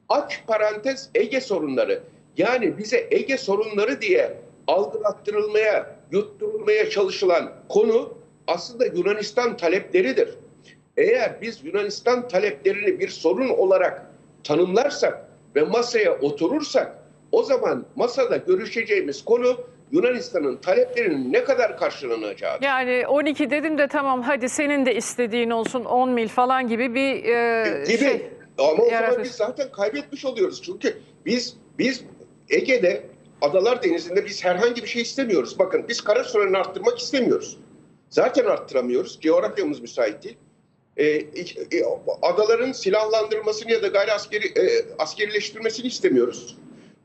Aç 0.08 0.42
parantez 0.46 1.10
Ege 1.14 1.40
sorunları. 1.40 2.02
Yani 2.36 2.78
bize 2.78 3.08
Ege 3.10 3.36
sorunları 3.36 4.00
diye 4.00 4.36
algılattırılmaya, 4.66 5.96
yutturulmaya 6.12 6.90
çalışılan 6.90 7.52
konu 7.68 8.14
aslında 8.46 8.86
Yunanistan 8.86 9.56
talepleridir. 9.56 10.28
Eğer 10.96 11.40
biz 11.42 11.64
Yunanistan 11.64 12.28
taleplerini 12.28 13.00
bir 13.00 13.08
sorun 13.08 13.48
olarak 13.48 14.10
tanımlarsak 14.44 15.28
ve 15.56 15.62
masaya 15.62 16.18
oturursak 16.20 16.97
o 17.32 17.42
zaman 17.42 17.86
masada 17.96 18.36
görüşeceğimiz 18.36 19.24
konu 19.24 19.56
Yunanistan'ın 19.92 20.56
taleplerinin 20.56 21.32
ne 21.32 21.44
kadar 21.44 21.76
karşılanacağı. 21.76 22.58
Yani 22.62 23.06
12 23.06 23.50
dedim 23.50 23.78
de 23.78 23.88
tamam 23.88 24.22
hadi 24.22 24.48
senin 24.48 24.86
de 24.86 24.94
istediğin 24.94 25.50
olsun 25.50 25.84
10 25.84 26.10
mil 26.10 26.28
falan 26.28 26.68
gibi 26.68 26.94
bir 26.94 27.24
e, 27.24 27.84
gibi. 27.86 27.98
şey. 27.98 28.30
Ama 28.58 28.82
o 28.82 28.90
zaman 28.90 29.22
biz 29.24 29.30
zaten 29.30 29.72
kaybetmiş 29.72 30.24
oluyoruz. 30.24 30.62
Çünkü 30.62 30.98
biz 31.26 31.56
biz 31.78 32.04
Ege'de 32.50 33.02
Adalar 33.42 33.82
Denizi'nde 33.82 34.26
biz 34.26 34.44
herhangi 34.44 34.82
bir 34.82 34.88
şey 34.88 35.02
istemiyoruz. 35.02 35.58
Bakın 35.58 35.84
biz 35.88 36.00
kara 36.00 36.24
sularını 36.24 36.58
arttırmak 36.58 36.98
istemiyoruz. 36.98 37.58
Zaten 38.10 38.44
arttıramıyoruz. 38.44 39.20
Coğrafyamız 39.20 39.80
müsait 39.80 40.24
değil. 40.24 40.36
e, 40.96 41.06
e, 41.06 41.26
adaların 42.22 42.72
silahlandırılmasını 42.72 43.72
ya 43.72 43.82
da 43.82 43.88
gayri 43.88 44.12
askeri 44.12 44.46
e, 44.46 44.84
askerileştirilmesini 44.98 45.86
istemiyoruz. 45.86 46.56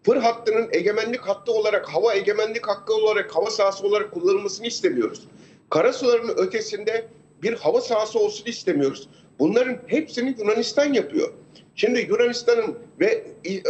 Pır 0.03 0.17
hattının 0.17 0.69
egemenlik 0.72 1.22
hattı 1.22 1.51
olarak, 1.51 1.89
hava 1.89 2.13
egemenlik 2.13 2.67
hakkı 2.67 2.93
olarak, 2.93 3.36
hava 3.36 3.50
sahası 3.50 3.88
olarak 3.88 4.12
kullanılmasını 4.12 4.67
istemiyoruz. 4.67 5.27
Karasuların 5.69 6.33
ötesinde 6.38 7.05
bir 7.43 7.53
hava 7.53 7.81
sahası 7.81 8.19
olsun 8.19 8.45
istemiyoruz. 8.45 9.10
Bunların 9.39 9.77
hepsini 9.88 10.36
Yunanistan 10.39 10.93
yapıyor. 10.93 11.33
Şimdi 11.75 12.00
Yunanistan'ın 12.00 12.75
ve 13.00 13.24
e, 13.45 13.63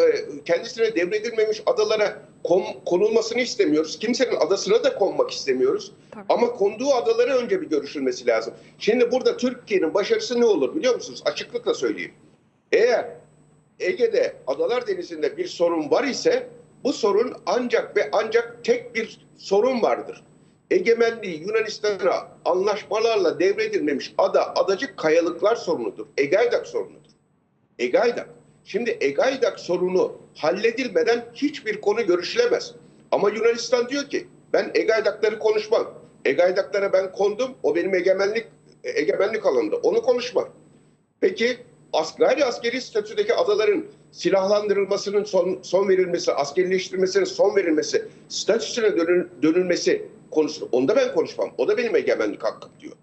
kendisine 0.45 0.95
devredilmemiş 0.95 1.61
adalara 1.65 2.21
kon- 2.43 2.83
konulmasını 2.85 3.41
istemiyoruz. 3.41 3.99
Kimsenin 3.99 4.35
adasına 4.35 4.83
da 4.83 4.95
konmak 4.95 5.31
istemiyoruz. 5.31 5.91
Tabii. 6.11 6.23
Ama 6.29 6.47
konduğu 6.53 6.93
adalara 6.93 7.37
önce 7.37 7.61
bir 7.61 7.69
görüşülmesi 7.69 8.27
lazım. 8.27 8.53
Şimdi 8.79 9.11
burada 9.11 9.37
Türkiye'nin 9.37 9.93
başarısı 9.93 10.41
ne 10.41 10.45
olur 10.45 10.75
biliyor 10.75 10.95
musunuz? 10.95 11.21
Açıklıkla 11.25 11.73
söyleyeyim. 11.73 12.13
Eğer 12.71 13.05
Ege'de, 13.79 14.35
Adalar 14.47 14.87
Denizi'nde 14.87 15.37
bir 15.37 15.47
sorun 15.47 15.91
var 15.91 16.03
ise 16.03 16.47
bu 16.83 16.93
sorun 16.93 17.33
ancak 17.45 17.97
ve 17.97 18.09
ancak 18.11 18.63
tek 18.63 18.95
bir 18.95 19.27
sorun 19.37 19.81
vardır. 19.81 20.23
Egemenliği 20.71 21.41
Yunanistan'a 21.41 22.27
anlaşmalarla 22.45 23.39
devredilmemiş 23.39 24.13
ada, 24.17 24.55
adacık 24.55 24.97
kayalıklar 24.97 25.55
sorunudur. 25.55 26.05
Egaydak 26.17 26.67
sorunudur. 26.67 27.11
Egaydak. 27.79 28.29
Şimdi 28.65 28.97
Egaydak 29.01 29.59
sorunu 29.59 30.17
halledilmeden 30.35 31.25
hiçbir 31.33 31.81
konu 31.81 32.05
görüşülemez. 32.05 32.73
Ama 33.11 33.29
Yunanistan 33.29 33.89
diyor 33.89 34.09
ki 34.09 34.27
ben 34.53 34.71
Egaydakları 34.75 35.39
konuşmam. 35.39 35.93
Egaydaklara 36.25 36.93
ben 36.93 37.11
kondum. 37.11 37.51
O 37.63 37.75
benim 37.75 37.95
egemenlik 37.95 38.47
egemenlik 38.83 39.45
alanında. 39.45 39.75
Onu 39.75 40.01
konuşmam. 40.01 40.49
Peki 41.21 41.57
gayri 42.17 42.45
askeri 42.45 42.81
statüdeki 42.81 43.33
adaların 43.33 43.85
silahlandırılmasının 44.11 45.23
son, 45.23 45.59
son 45.61 45.89
verilmesi, 45.89 46.33
askerileştirilmesinin 46.33 47.25
son 47.25 47.55
verilmesi, 47.55 48.07
statüsüne 48.29 48.97
dönül, 48.97 49.27
dönülmesi 49.41 50.05
konusunu 50.31 50.69
onda 50.71 50.95
ben 50.95 51.15
konuşmam. 51.15 51.51
O 51.57 51.67
da 51.67 51.77
benim 51.77 51.95
egemenlik 51.95 52.43
hakkım 52.43 52.71
diyor. 52.79 52.93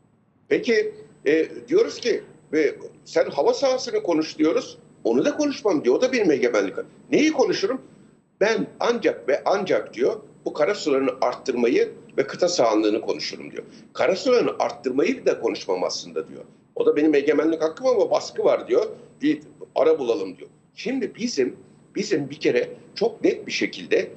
Peki 0.49 0.95
e, 1.27 1.49
diyoruz 1.69 2.01
ki 2.01 2.23
ve 2.53 2.75
sen 3.05 3.31
hava 3.31 3.55
sahasını 3.55 4.03
konuş 4.03 4.39
diyoruz. 4.39 4.79
Onu 5.05 5.25
da 5.25 5.37
konuşmam 5.37 5.85
diyor. 5.85 5.95
O 5.95 6.01
da 6.01 6.13
benim 6.13 6.31
egemenlik 6.31 6.73
hakkım. 6.73 6.87
Neyi 7.13 7.33
konuşurum? 7.33 7.83
Ben 8.41 8.67
ancak 8.81 9.29
ve 9.29 9.43
ancak 9.45 9.95
diyor 9.95 10.21
bu 10.45 10.53
kara 10.53 10.75
sularını 10.75 11.11
arttırmayı 11.21 11.93
ve 12.19 12.27
kıta 12.27 12.49
sahanlığını 12.49 13.01
konuşurum 13.01 13.51
diyor. 13.51 13.63
Kara 13.93 14.17
sularını 14.17 14.51
arttırmayı 14.59 15.27
da 15.27 15.41
konuşmam 15.41 15.85
aslında 15.85 16.29
diyor. 16.29 16.45
O 16.81 16.87
da 16.87 16.97
benim 16.97 17.15
egemenlik 17.15 17.63
hakkım 17.63 17.87
ama 17.87 18.11
baskı 18.11 18.45
var 18.45 18.69
diyor. 18.69 18.87
Bir 19.23 19.41
ara 19.75 19.99
bulalım 19.99 20.37
diyor. 20.39 20.51
Şimdi 20.75 21.15
bizim 21.15 21.57
bizim 21.97 22.31
bir 22.31 22.41
kere 22.41 22.71
çok 22.95 23.25
net 23.25 23.47
bir 23.47 23.53
şekilde 23.53 24.11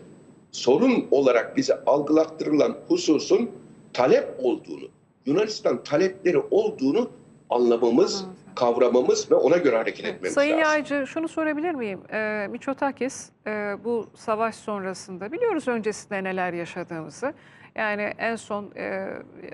sorun 0.52 1.08
olarak 1.12 1.58
bize 1.58 1.84
algılattırılan 1.86 2.78
hususun 2.88 3.52
talep 3.94 4.28
olduğunu, 4.40 4.88
Yunanistan 5.26 5.84
talepleri 5.84 6.40
olduğunu 6.52 7.10
anlamamız, 7.50 8.26
kavramamız 8.56 9.32
ve 9.32 9.36
ona 9.36 9.58
göre 9.58 9.76
hareket 9.76 10.06
Evet, 10.06 10.16
etmemiz 10.16 10.34
Sayın 10.34 10.58
lazım. 10.58 10.64
Yaycı 10.64 11.08
şunu 11.08 11.28
sorabilir 11.28 11.72
miyim? 11.72 12.00
Ee, 12.14 12.48
Miçotakis 12.52 13.30
e, 13.48 13.76
bu 13.84 14.08
savaş 14.16 14.56
sonrasında 14.56 15.32
biliyoruz 15.32 15.68
öncesinde 15.68 16.24
neler 16.24 16.54
yaşadığımızı. 16.54 17.34
Yani 17.76 18.14
en 18.18 18.36
son 18.36 18.72
e, 18.76 19.10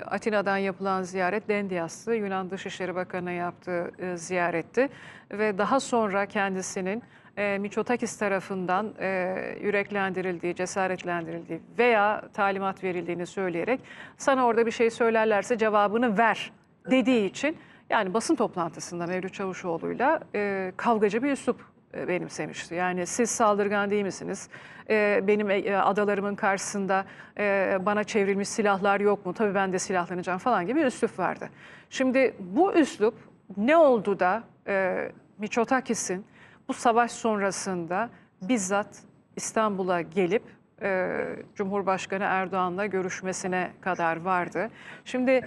Atina'dan 0.06 0.58
yapılan 0.58 1.04
ziyaret 1.04 1.48
Dendias'tı. 1.48 2.14
Yunan 2.14 2.52
Dışişleri 2.52 2.96
Bakanı'na 2.96 3.32
yaptığı 3.32 3.92
e, 4.00 4.18
ziyaretti. 4.18 4.90
Ve 5.32 5.58
daha 5.58 5.80
sonra 5.80 6.26
kendisinin 6.26 7.04
e, 7.38 7.58
Miçotakis 7.58 8.18
tarafından 8.18 8.94
e, 9.00 9.38
yüreklendirildiği, 9.62 10.56
cesaretlendirildiği 10.56 11.62
veya 11.78 12.24
talimat 12.34 12.84
verildiğini 12.84 13.26
söyleyerek 13.26 13.80
sana 14.18 14.46
orada 14.46 14.66
bir 14.66 14.72
şey 14.72 14.90
söylerlerse 14.90 15.58
cevabını 15.58 16.18
ver 16.18 16.52
dediği 16.92 17.26
için 17.30 17.58
yani 17.90 18.14
basın 18.14 18.36
toplantısında 18.36 19.08
Mevlüt 19.08 19.34
Çavuşoğlu'yla 19.34 20.20
e, 20.36 20.72
kavgacı 20.78 21.24
bir 21.24 21.32
üslup 21.32 21.66
benimsemişti. 21.93 22.75
Yani 22.75 23.05
siz 23.05 23.29
saldırgan 23.29 23.89
değil 23.89 24.03
misiniz? 24.03 24.50
E, 24.89 25.24
benim 25.27 25.50
e, 25.50 25.77
adalarımın 25.77 26.36
karşısında 26.36 27.05
e, 27.38 27.77
bana 27.81 28.03
çevrilmiş 28.03 28.50
silahlar 28.50 29.00
yok 29.00 29.25
mu? 29.25 29.34
Tabii 29.34 29.55
ben 29.55 29.74
de 29.74 29.79
silahlanacağım 29.79 30.39
falan 30.39 30.67
gibi 30.67 30.79
üslup 30.79 31.19
vardı. 31.19 31.50
Şimdi 31.89 32.36
bu 32.39 32.74
üslup 32.74 33.13
ne 33.58 33.77
oldu 33.77 34.19
da 34.19 34.43
e, 34.67 35.12
Miçotakis'in 35.38 36.25
bu 36.67 36.74
savaş 36.74 37.12
sonrasında 37.12 38.10
bizzat 38.41 39.03
İstanbul'a 39.36 40.01
gelip 40.01 40.43
e, 40.81 41.15
Cumhurbaşkanı 41.55 42.24
Erdoğan'la 42.24 42.86
görüşmesine 42.86 43.72
kadar 43.81 44.22
vardı. 44.22 44.69
Şimdi 45.05 45.31
e, 45.31 45.46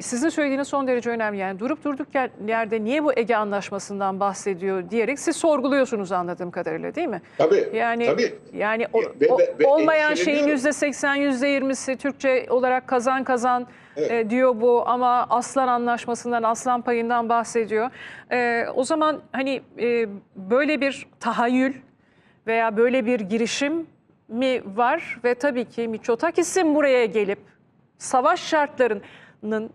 sizin 0.00 0.28
söylediğiniz 0.28 0.68
son 0.68 0.86
derece 0.88 1.10
önemli. 1.10 1.38
Yani 1.38 1.58
durup 1.58 1.84
durduk 1.84 2.14
yer- 2.14 2.30
yerde 2.46 2.84
niye 2.84 3.04
bu 3.04 3.12
Ege 3.16 3.36
Anlaşması'ndan 3.36 4.20
bahsediyor 4.20 4.90
diyerek 4.90 5.18
siz 5.18 5.36
sorguluyorsunuz 5.36 6.12
anladığım 6.12 6.50
kadarıyla 6.50 6.94
değil 6.94 7.08
mi? 7.08 7.22
Tabii. 7.38 7.68
Yani 7.74 8.06
tabii. 8.06 8.34
yani 8.52 8.86
o- 8.92 9.00
Ve- 9.02 9.28
o- 9.32 9.38
ve- 9.38 9.54
ve 9.60 9.66
olmayan 9.66 10.14
şeyin 10.14 10.48
yüzde 10.48 10.72
seksen, 10.72 11.14
yüzde 11.14 11.48
yirmisi 11.48 11.96
Türkçe 11.96 12.46
olarak 12.50 12.86
kazan 12.86 13.24
kazan 13.24 13.66
Evet. 13.96 14.10
e, 14.10 14.30
diyor 14.30 14.60
bu 14.60 14.88
ama 14.88 15.26
Aslan 15.30 15.68
Anlaşması'ndan, 15.68 16.42
Aslan 16.42 16.82
Payı'ndan 16.82 17.28
bahsediyor. 17.28 17.90
E, 18.32 18.66
o 18.74 18.84
zaman 18.84 19.20
hani 19.32 19.60
e, 19.78 20.06
böyle 20.36 20.80
bir 20.80 21.06
tahayyül 21.20 21.74
veya 22.46 22.76
böyle 22.76 23.06
bir 23.06 23.20
girişim 23.20 23.86
mi 24.28 24.62
var 24.76 25.20
ve 25.24 25.34
tabii 25.34 25.64
ki 25.64 25.88
Miçotakis'in 25.88 26.74
buraya 26.74 27.04
gelip 27.04 27.38
savaş 27.98 28.48
şartlarının 28.48 29.70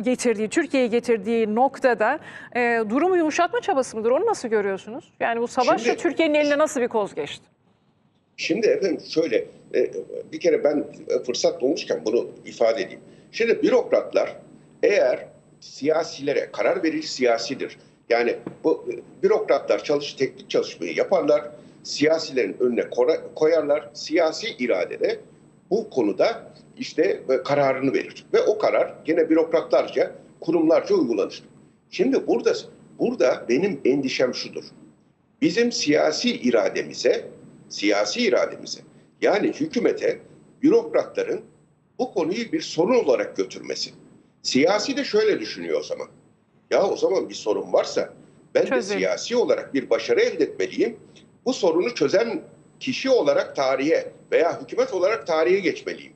getirdiği, 0.00 0.48
Türkiye'ye 0.48 0.88
getirdiği 0.88 1.54
noktada 1.54 2.18
e, 2.56 2.84
durumu 2.90 3.16
yumuşatma 3.16 3.60
çabası 3.60 3.96
mıdır? 3.96 4.10
Onu 4.10 4.26
nasıl 4.26 4.48
görüyorsunuz? 4.48 5.12
Yani 5.20 5.40
bu 5.40 5.48
savaşla 5.48 5.96
Türkiye'nin 5.96 6.34
eline 6.34 6.58
nasıl 6.58 6.80
bir 6.80 6.88
koz 6.88 7.14
geçti? 7.14 7.44
Şimdi 8.36 8.66
efendim 8.66 9.00
şöyle 9.08 9.36
e, 9.74 9.90
bir 10.32 10.40
kere 10.40 10.64
ben 10.64 10.84
fırsat 11.26 11.62
bulmuşken 11.62 12.00
bunu 12.04 12.28
ifade 12.44 12.82
edeyim. 12.82 13.00
Şimdi 13.32 13.62
bürokratlar 13.62 14.36
eğer 14.82 15.26
siyasilere 15.60 16.48
karar 16.52 16.82
verici 16.82 17.08
siyasidir. 17.08 17.78
Yani 18.08 18.36
bu 18.64 18.86
e, 18.92 19.22
bürokratlar 19.22 19.84
çalış 19.84 20.14
teknik 20.14 20.50
çalışmayı 20.50 20.96
yaparlar. 20.96 21.50
Siyasilerin 21.82 22.56
önüne 22.60 22.84
koyarlar. 23.34 23.90
Siyasi 23.94 24.46
iradede 24.58 25.18
bu 25.70 25.90
konuda 25.90 26.52
işte 26.80 27.22
e, 27.28 27.42
kararını 27.42 27.92
verir. 27.92 28.26
Ve 28.32 28.42
o 28.42 28.58
karar 28.58 28.94
gene 29.04 29.30
bürokratlarca, 29.30 30.14
kurumlarca 30.40 30.94
uygulanır. 30.94 31.42
Şimdi 31.90 32.26
burada 32.26 32.54
burada 32.98 33.44
benim 33.48 33.80
endişem 33.84 34.34
şudur. 34.34 34.64
Bizim 35.42 35.72
siyasi 35.72 36.30
irademize, 36.30 37.28
siyasi 37.68 38.20
irademize 38.20 38.80
yani 39.22 39.48
hükümete, 39.48 40.20
bürokratların 40.62 41.40
bu 41.98 42.14
konuyu 42.14 42.52
bir 42.52 42.60
sorun 42.60 43.04
olarak 43.04 43.36
götürmesi. 43.36 43.90
Siyasi 44.42 44.96
de 44.96 45.04
şöyle 45.04 45.40
düşünüyor 45.40 45.80
o 45.80 45.82
zaman. 45.82 46.08
Ya 46.70 46.86
o 46.86 46.96
zaman 46.96 47.28
bir 47.28 47.34
sorun 47.34 47.72
varsa 47.72 48.12
ben 48.54 48.62
de 48.62 48.68
Çözelim. 48.68 48.98
siyasi 48.98 49.36
olarak 49.36 49.74
bir 49.74 49.90
başarı 49.90 50.20
elde 50.20 50.44
etmeliyim. 50.44 50.96
Bu 51.44 51.52
sorunu 51.52 51.94
çözen 51.94 52.42
kişi 52.80 53.10
olarak 53.10 53.56
tarihe 53.56 54.12
veya 54.32 54.62
hükümet 54.62 54.94
olarak 54.94 55.26
tarihe 55.26 55.58
geçmeliyim 55.58 56.12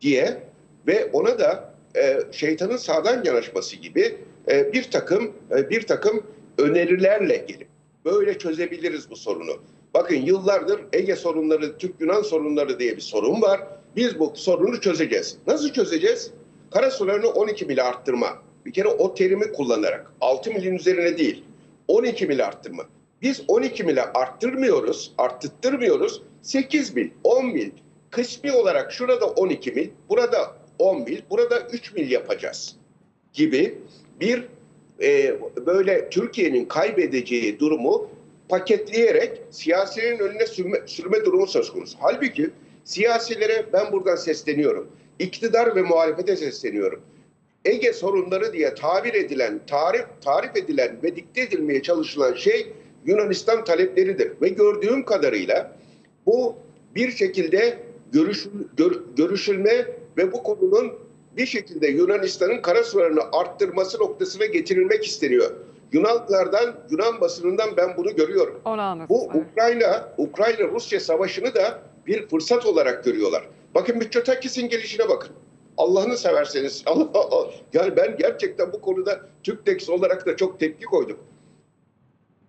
diye 0.00 0.42
ve 0.86 1.10
ona 1.12 1.38
da 1.38 1.74
e, 1.96 2.20
şeytanın 2.32 2.76
sağdan 2.76 3.24
yanaşması 3.24 3.76
gibi 3.76 4.18
e, 4.50 4.72
bir 4.72 4.90
takım 4.90 5.32
e, 5.56 5.70
bir 5.70 5.82
takım 5.82 6.26
önerilerle 6.58 7.36
gelip 7.36 7.68
böyle 8.04 8.38
çözebiliriz 8.38 9.10
bu 9.10 9.16
sorunu. 9.16 9.52
Bakın 9.94 10.16
yıllardır 10.16 10.80
Ege 10.92 11.16
sorunları, 11.16 11.78
Türk-Yunan 11.78 12.22
sorunları 12.22 12.78
diye 12.78 12.96
bir 12.96 13.00
sorun 13.00 13.42
var. 13.42 13.60
Biz 13.96 14.18
bu 14.18 14.32
sorunu 14.34 14.80
çözeceğiz. 14.80 15.36
Nasıl 15.46 15.72
çözeceğiz? 15.72 16.30
Kara 16.70 16.90
sularını 16.90 17.28
12 17.28 17.66
mil 17.66 17.86
arttırma. 17.86 18.42
Bir 18.66 18.72
kere 18.72 18.88
o 18.88 19.14
terimi 19.14 19.52
kullanarak 19.52 20.12
6 20.20 20.50
milin 20.50 20.74
üzerine 20.74 21.18
değil 21.18 21.44
12 21.88 22.26
mil 22.26 22.46
arttırma. 22.46 22.84
Biz 23.22 23.42
12 23.48 23.84
mile 23.84 24.02
arttırmıyoruz, 24.02 25.12
arttırtmıyoruz. 25.18 26.22
8 26.42 26.94
mil, 26.94 27.10
10 27.24 27.46
mil, 27.46 27.70
kısmi 28.10 28.52
olarak 28.52 28.92
şurada 28.92 29.26
12 29.26 29.72
mil, 29.72 29.88
burada 30.08 30.56
10 30.78 31.02
mil, 31.02 31.20
burada 31.30 31.60
3 31.60 31.94
mil 31.94 32.10
yapacağız 32.10 32.76
gibi 33.32 33.78
bir 34.20 34.44
e, 35.02 35.36
böyle 35.66 36.10
Türkiye'nin 36.10 36.64
kaybedeceği 36.64 37.60
durumu 37.60 38.10
paketleyerek 38.48 39.42
siyasilerin 39.50 40.18
önüne 40.18 40.46
sürme, 40.46 40.82
sürme 40.86 41.24
durumu 41.24 41.46
söz 41.46 41.72
konusu. 41.72 41.98
Halbuki 42.00 42.50
siyasilere 42.84 43.66
ben 43.72 43.92
buradan 43.92 44.16
sesleniyorum. 44.16 44.88
İktidar 45.18 45.76
ve 45.76 45.82
muhalefete 45.82 46.36
sesleniyorum. 46.36 47.02
Ege 47.64 47.92
sorunları 47.92 48.52
diye 48.52 48.74
tabir 48.74 49.14
edilen, 49.14 49.60
tarif 49.66 50.04
tarif 50.20 50.56
edilen 50.56 50.96
ve 51.02 51.16
dikte 51.16 51.40
edilmeye 51.40 51.82
çalışılan 51.82 52.34
şey 52.34 52.72
Yunanistan 53.06 53.64
talepleridir. 53.64 54.32
Ve 54.42 54.48
gördüğüm 54.48 55.04
kadarıyla 55.04 55.76
bu 56.26 56.56
bir 56.94 57.10
şekilde 57.10 57.78
görüşül, 58.12 58.50
gör- 58.76 59.02
görüşülme 59.16 59.86
ve 60.16 60.32
bu 60.32 60.42
konunun 60.42 60.92
bir 61.36 61.46
şekilde 61.46 61.86
Yunanistan'ın 61.86 62.62
kara 62.62 62.84
sularını 62.84 63.20
arttırması 63.32 63.98
noktasına 63.98 64.46
getirilmek 64.46 65.04
isteniyor. 65.06 65.50
Yunanlardan, 65.92 66.74
Yunan 66.90 67.20
basınından 67.20 67.76
ben 67.76 67.96
bunu 67.96 68.16
görüyorum. 68.16 68.60
Anladım. 68.64 69.06
Bu. 69.08 69.24
Ukrayna, 69.24 70.12
Ukrayna-Rusya 70.18 71.00
savaşını 71.00 71.54
da 71.54 71.82
bir 72.06 72.28
fırsat 72.28 72.66
olarak 72.66 73.04
görüyorlar. 73.04 73.48
Bakın 73.74 73.96
Mitsotakis'in 73.98 74.68
gelişine 74.68 75.08
bakın. 75.08 75.30
Allah'ını 75.76 76.16
severseniz. 76.16 76.82
Allah, 76.86 77.08
Allah. 77.14 77.50
Yani 77.72 77.96
ben 77.96 78.16
gerçekten 78.16 78.72
bu 78.72 78.80
konuda 78.80 79.20
TÜKTEX 79.42 79.88
olarak 79.90 80.26
da 80.26 80.36
çok 80.36 80.60
tepki 80.60 80.84
koydum. 80.84 81.16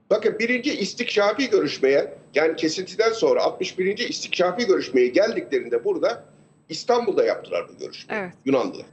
Bakın 0.09 0.39
birinci 0.39 0.79
istikşafi 0.79 1.49
görüşmeye 1.49 2.13
yani 2.35 2.55
kesintiden 2.55 3.11
sonra 3.11 3.43
61. 3.43 3.97
istikşafi 3.97 4.65
görüşmeye 4.65 5.07
geldiklerinde 5.07 5.83
burada 5.83 6.23
İstanbul'da 6.69 7.25
yaptılar 7.25 7.69
bu 7.69 7.79
görüşmeyi. 7.79 8.21
Evet. 8.21 8.33
Yunanlılar. 8.45 8.85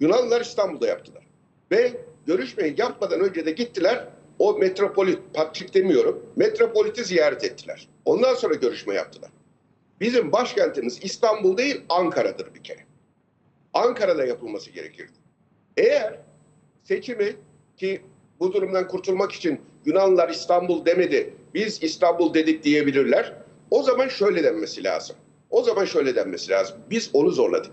Yunanlılar 0.00 0.40
İstanbul'da 0.40 0.86
yaptılar. 0.86 1.22
Ve 1.70 1.92
görüşmeyi 2.26 2.74
yapmadan 2.78 3.20
önce 3.20 3.46
de 3.46 3.50
gittiler 3.50 4.08
o 4.38 4.58
metropolit, 4.58 5.18
patrik 5.34 5.74
demiyorum, 5.74 6.26
metropoliti 6.36 7.04
ziyaret 7.04 7.44
ettiler. 7.44 7.88
Ondan 8.04 8.34
sonra 8.34 8.54
görüşme 8.54 8.94
yaptılar. 8.94 9.30
Bizim 10.00 10.32
başkentimiz 10.32 10.98
İstanbul 11.02 11.56
değil 11.56 11.80
Ankara'dır 11.88 12.54
bir 12.54 12.62
kere. 12.62 12.80
Ankara'da 13.74 14.24
yapılması 14.24 14.70
gerekirdi. 14.70 15.12
Eğer 15.76 16.18
seçimi 16.82 17.36
ki 17.76 18.02
bu 18.40 18.52
durumdan 18.52 18.88
kurtulmak 18.88 19.32
için 19.32 19.60
Yunanlılar 19.84 20.28
İstanbul 20.28 20.86
demedi, 20.86 21.34
biz 21.54 21.82
İstanbul 21.82 22.34
dedik 22.34 22.64
diyebilirler. 22.64 23.34
O 23.70 23.82
zaman 23.82 24.08
şöyle 24.08 24.44
denmesi 24.44 24.84
lazım. 24.84 25.16
O 25.50 25.62
zaman 25.62 25.84
şöyle 25.84 26.16
denmesi 26.16 26.50
lazım. 26.50 26.76
Biz 26.90 27.10
onu 27.12 27.30
zorladık. 27.30 27.72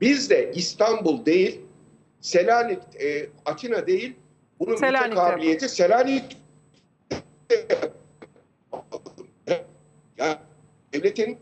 Biz 0.00 0.30
de 0.30 0.52
İstanbul 0.54 1.26
değil, 1.26 1.60
Selanik, 2.20 2.78
e, 3.00 3.26
Atina 3.44 3.86
değil, 3.86 4.14
bunun 4.60 4.76
Selanik'te 4.76 5.08
mütekabiliyeti 5.08 5.68
Selanik 5.68 6.36
ya 10.18 10.42
devletin 10.92 11.38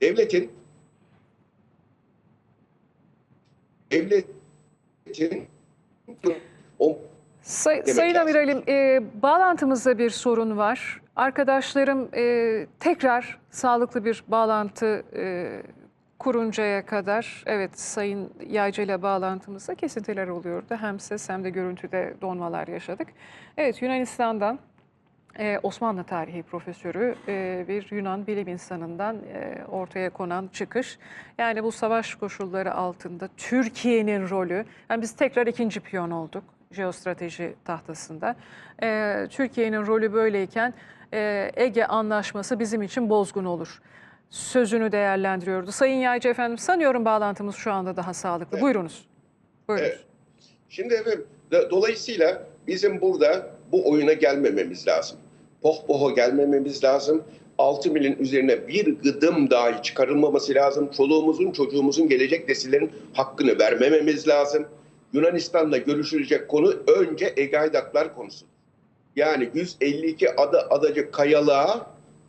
devletin 0.00 0.52
devletin 3.90 5.46
o 6.78 6.98
Say- 7.42 7.76
demek 7.76 7.94
Sayın 7.94 8.14
lazım. 8.14 8.28
Amiralim, 8.28 8.62
e, 8.68 9.00
bağlantımızda 9.22 9.98
bir 9.98 10.10
sorun 10.10 10.56
var. 10.56 11.00
Arkadaşlarım 11.16 12.08
e, 12.14 12.66
tekrar 12.80 13.38
sağlıklı 13.50 14.04
bir 14.04 14.24
bağlantı 14.28 15.02
e, 15.16 15.48
kuruncaya 16.18 16.86
kadar, 16.86 17.42
evet 17.46 17.80
Sayın 17.80 18.32
Yaycı 18.48 18.82
ile 18.82 19.02
bağlantımızda 19.02 19.74
kesintiler 19.74 20.28
oluyordu. 20.28 20.76
Hem 20.80 21.00
ses 21.00 21.28
hem 21.28 21.44
de 21.44 21.50
görüntüde 21.50 22.14
donmalar 22.22 22.68
yaşadık. 22.68 23.08
Evet 23.56 23.82
Yunanistan'dan 23.82 24.58
e, 25.38 25.58
Osmanlı 25.62 26.04
tarihi 26.04 26.42
profesörü 26.42 27.14
e, 27.28 27.64
bir 27.68 27.90
Yunan 27.90 28.26
bilim 28.26 28.48
insanından 28.48 29.16
e, 29.16 29.64
ortaya 29.70 30.10
konan 30.10 30.48
çıkış. 30.52 30.98
Yani 31.38 31.64
bu 31.64 31.72
savaş 31.72 32.14
koşulları 32.14 32.74
altında 32.74 33.28
Türkiye'nin 33.36 34.30
rolü, 34.30 34.64
yani 34.90 35.02
biz 35.02 35.16
tekrar 35.16 35.46
ikinci 35.46 35.80
piyon 35.80 36.10
olduk 36.10 36.44
jeostrateji 36.70 37.54
tahtasında. 37.64 38.36
E, 38.82 39.16
Türkiye'nin 39.30 39.86
rolü 39.86 40.12
böyleyken 40.12 40.74
e, 41.14 41.50
Ege 41.56 41.84
Anlaşması 41.84 42.58
bizim 42.58 42.82
için 42.82 43.10
bozgun 43.10 43.44
olur. 43.44 43.82
Sözünü 44.30 44.92
değerlendiriyordu. 44.92 45.72
Sayın 45.72 45.98
Yaycı 45.98 46.28
efendim 46.28 46.58
sanıyorum 46.58 47.04
bağlantımız 47.04 47.56
şu 47.56 47.72
anda 47.72 47.96
daha 47.96 48.14
sağlıklı. 48.14 48.56
Evet. 48.56 48.62
Buyurunuz. 48.62 49.06
Buyurunuz. 49.68 49.88
Evet. 49.88 50.04
Şimdi 50.68 50.94
efendim 50.94 51.26
do- 51.50 51.70
dolayısıyla 51.70 52.42
bizim 52.66 53.00
burada 53.00 53.50
bu 53.72 53.90
oyuna 53.90 54.12
gelmememiz 54.12 54.88
lazım. 54.88 55.18
Pohpoho 55.66 56.14
gelmememiz 56.14 56.84
lazım. 56.84 57.24
6 57.58 57.90
milin 57.90 58.16
üzerine 58.18 58.68
bir 58.68 58.96
gıdım 59.02 59.50
dahi 59.50 59.82
çıkarılmaması 59.82 60.54
lazım. 60.54 60.90
Çoluğumuzun 60.96 61.52
çocuğumuzun 61.52 62.08
gelecek 62.08 62.48
nesillerin 62.48 62.90
hakkını 63.14 63.58
vermememiz 63.58 64.28
lazım. 64.28 64.66
Yunanistan'la 65.12 65.76
görüşülecek 65.76 66.48
konu 66.48 66.74
önce 66.86 67.32
Egaydaklar 67.36 68.14
konusu. 68.14 68.46
Yani 69.16 69.50
152 69.54 70.30
ada 70.30 70.70
adacık 70.70 71.12
kayalığa 71.12 71.86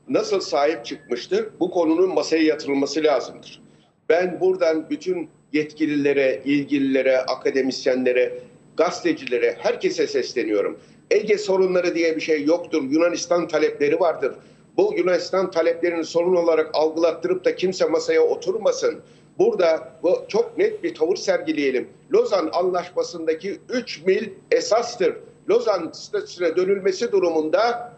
nasıl 0.09 0.39
sahip 0.39 0.85
çıkmıştır? 0.85 1.47
Bu 1.59 1.71
konunun 1.71 2.13
masaya 2.13 2.43
yatırılması 2.43 3.03
lazımdır. 3.03 3.61
Ben 4.09 4.39
buradan 4.39 4.89
bütün 4.89 5.29
yetkililere, 5.53 6.41
ilgililere, 6.45 7.17
akademisyenlere, 7.17 8.39
gazetecilere, 8.77 9.55
herkese 9.59 10.07
sesleniyorum. 10.07 10.79
Ege 11.11 11.37
sorunları 11.37 11.95
diye 11.95 12.15
bir 12.15 12.21
şey 12.21 12.43
yoktur. 12.43 12.83
Yunanistan 12.83 13.47
talepleri 13.47 13.99
vardır. 13.99 14.35
Bu 14.77 14.93
Yunanistan 14.97 15.51
taleplerini 15.51 16.05
sorun 16.05 16.35
olarak 16.35 16.69
algılattırıp 16.73 17.45
da 17.45 17.55
kimse 17.55 17.85
masaya 17.85 18.21
oturmasın. 18.21 19.01
Burada 19.37 19.99
bu 20.03 20.25
çok 20.27 20.57
net 20.57 20.83
bir 20.83 20.95
tavır 20.95 21.15
sergileyelim. 21.15 21.87
Lozan 22.13 22.49
Anlaşması'ndaki 22.53 23.59
3 23.69 24.05
mil 24.05 24.29
esastır. 24.51 25.15
Lozan 25.49 25.91
statüsüne 25.93 26.55
dönülmesi 26.55 27.11
durumunda 27.11 27.93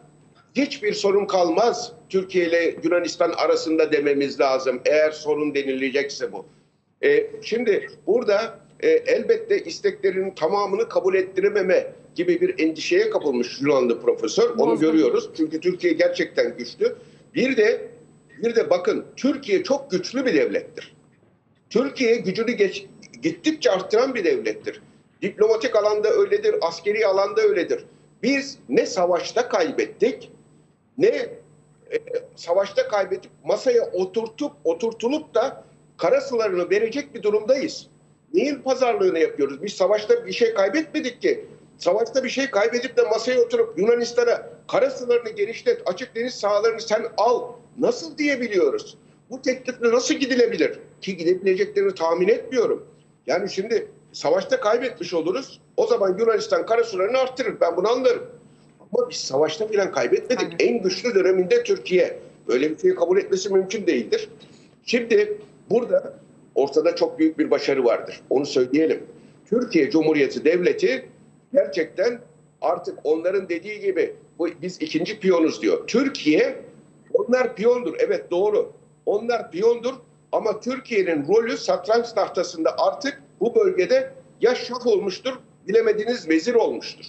hiçbir 0.56 0.94
sorun 0.94 1.26
kalmaz 1.26 1.92
Türkiye 2.10 2.46
ile 2.46 2.76
Yunanistan 2.84 3.32
arasında 3.38 3.92
dememiz 3.92 4.40
lazım 4.40 4.82
eğer 4.86 5.12
sorun 5.12 5.56
denilecekse 5.56 6.32
bu. 6.32 6.46
E, 7.04 7.28
şimdi 7.42 7.88
burada 8.08 8.60
e, 8.80 8.90
elbette 8.90 9.64
isteklerinin 9.64 10.32
tamamını 10.32 10.90
kabul 10.90 11.16
ettirememe 11.16 11.94
gibi 12.20 12.42
bir 12.42 12.64
endişeye 12.64 13.10
kapılmış 13.10 13.62
Yunanlı 13.62 14.02
profesör. 14.02 14.50
Onu 14.58 14.80
görüyoruz. 14.80 15.30
Çünkü 15.38 15.60
Türkiye 15.60 15.94
gerçekten 15.94 16.58
güçlü. 16.58 16.96
Bir 17.36 17.58
de 17.58 17.88
bir 18.44 18.56
de 18.56 18.70
bakın 18.70 19.06
Türkiye 19.16 19.64
çok 19.64 19.92
güçlü 19.92 20.26
bir 20.26 20.34
devlettir. 20.34 20.96
Türkiye 21.70 22.16
gücünü 22.16 22.52
geç, 22.52 22.86
gittikçe 23.22 23.72
arttıran 23.72 24.16
bir 24.16 24.24
devlettir. 24.24 24.82
Diplomatik 25.22 25.76
alanda 25.76 26.10
öyledir, 26.10 26.56
askeri 26.62 27.08
alanda 27.08 27.42
öyledir. 27.42 27.86
Biz 28.24 28.58
ne 28.70 28.86
savaşta 28.86 29.50
kaybettik, 29.50 30.32
ne 30.98 31.08
e, 31.08 31.30
savaşta 32.36 32.88
kaybedip 32.88 33.32
masaya 33.44 33.92
oturtup 33.92 34.52
oturtulup 34.64 35.36
da 35.36 35.64
kara 35.98 36.22
sularını 36.22 36.70
verecek 36.70 37.16
bir 37.16 37.24
durumdayız. 37.24 37.88
Neyin 38.34 38.56
pazarlığını 38.56 39.20
yapıyoruz? 39.20 39.64
Biz 39.64 39.74
savaşta 39.74 40.26
bir 40.26 40.32
şey 40.32 40.54
kaybetmedik 40.54 41.22
ki. 41.22 41.46
Savaşta 41.80 42.24
bir 42.24 42.30
şey 42.30 42.52
kaybedip 42.52 42.98
de 42.98 43.02
masaya 43.02 43.42
oturup 43.42 43.80
Yunanistan'a 43.80 44.50
kara 44.68 44.90
sularını 44.90 45.30
genişlet, 45.30 45.82
açık 45.86 46.16
deniz 46.16 46.34
sahalarını 46.34 46.82
sen 46.82 47.06
al. 47.18 47.44
Nasıl 47.78 48.18
diyebiliyoruz? 48.18 48.98
Bu 49.30 49.42
teklifle 49.42 49.92
nasıl 49.92 50.14
gidilebilir? 50.14 50.80
Ki 51.02 51.18
gidebileceklerini 51.18 51.96
tahmin 51.96 52.28
etmiyorum. 52.28 52.88
Yani 53.28 53.50
şimdi 53.50 53.88
savaşta 54.12 54.60
kaybetmiş 54.60 55.14
oluruz. 55.14 55.62
O 55.78 55.88
zaman 55.88 56.18
Yunanistan 56.20 56.66
kara 56.66 56.84
sularını 56.84 57.18
arttırır. 57.18 57.62
Ben 57.62 57.78
bunu 57.78 57.90
anlarım. 57.90 58.24
Ama 58.80 59.10
biz 59.10 59.18
savaşta 59.18 59.68
falan 59.68 59.92
kaybetmedik. 59.92 60.48
Evet. 60.50 60.62
En 60.62 60.82
güçlü 60.84 61.16
döneminde 61.16 61.64
Türkiye. 61.64 62.20
Böyle 62.48 62.72
bir 62.72 62.78
şeyi 62.78 62.96
kabul 62.96 63.18
etmesi 63.18 63.54
mümkün 63.54 63.88
değildir. 63.88 64.30
Şimdi 64.86 65.38
burada 65.70 66.14
ortada 66.56 66.96
çok 66.96 67.20
büyük 67.20 67.40
bir 67.40 67.52
başarı 67.52 67.86
vardır. 67.86 68.22
Onu 68.30 68.46
söyleyelim. 68.46 69.04
Türkiye 69.50 69.92
Cumhuriyeti 69.92 70.46
Devleti 70.46 71.10
gerçekten 71.54 72.20
artık 72.62 73.00
onların 73.04 73.50
dediği 73.50 73.80
gibi 73.80 74.16
bu, 74.40 74.48
biz 74.62 74.82
ikinci 74.82 75.20
piyonuz 75.20 75.62
diyor. 75.62 75.88
Türkiye 75.88 76.62
onlar 77.14 77.56
piyondur. 77.56 77.96
Evet 78.00 78.32
doğru. 78.32 78.72
Onlar 79.06 79.52
piyondur 79.52 79.94
ama 80.32 80.60
Türkiye'nin 80.60 81.28
rolü 81.28 81.58
satranç 81.58 82.12
tahtasında 82.12 82.78
artık 82.78 83.22
bu 83.40 83.56
bölgede 83.56 84.14
ya 84.42 84.56
şah 84.56 84.88
olmuştur, 84.88 85.34
bilemediğiniz 85.68 86.30
vezir 86.30 86.54
olmuştur. 86.54 87.06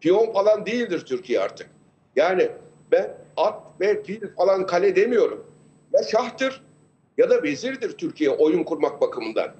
Piyon 0.00 0.32
falan 0.32 0.66
değildir 0.66 1.04
Türkiye 1.06 1.40
artık. 1.40 1.70
Yani 2.16 2.50
ben 2.92 3.14
at 3.36 3.62
ve 3.80 4.02
fil 4.02 4.28
falan 4.36 4.66
kale 4.66 4.96
demiyorum. 4.96 5.46
Ya 5.92 6.02
şahtır 6.02 6.62
ya 7.18 7.30
da 7.30 7.42
vezirdir 7.42 7.92
Türkiye 7.92 8.30
oyun 8.30 8.64
kurmak 8.64 9.00
bakımından. 9.00 9.54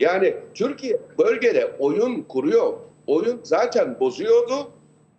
Yani 0.00 0.34
Türkiye 0.54 1.00
bölgede 1.18 1.70
oyun 1.78 2.22
kuruyor. 2.22 2.72
Oyun 3.08 3.40
zaten 3.42 4.00
bozuyordu. 4.00 4.70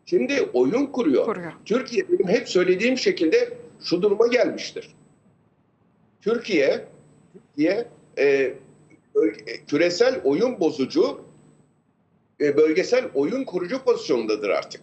Şimdi 0.06 0.49
oyun 0.54 0.86
kuruyor. 0.86 1.25
Kuruyor. 1.25 1.52
Türkiye 1.65 2.10
benim 2.10 2.28
hep 2.28 2.49
söylediğim 2.49 2.97
şekilde 2.97 3.58
şu 3.84 4.02
duruma 4.02 4.28
gelmiştir. 4.28 4.95
Türkiye, 6.21 6.86
Türkiye 7.34 7.88
e, 8.17 8.25
e, 8.25 8.54
küresel 9.67 10.21
oyun 10.23 10.60
bozucu, 10.60 11.21
e, 12.41 12.58
bölgesel 12.58 13.06
oyun 13.13 13.43
kurucu 13.43 13.84
pozisyonundadır 13.84 14.49
artık. 14.49 14.82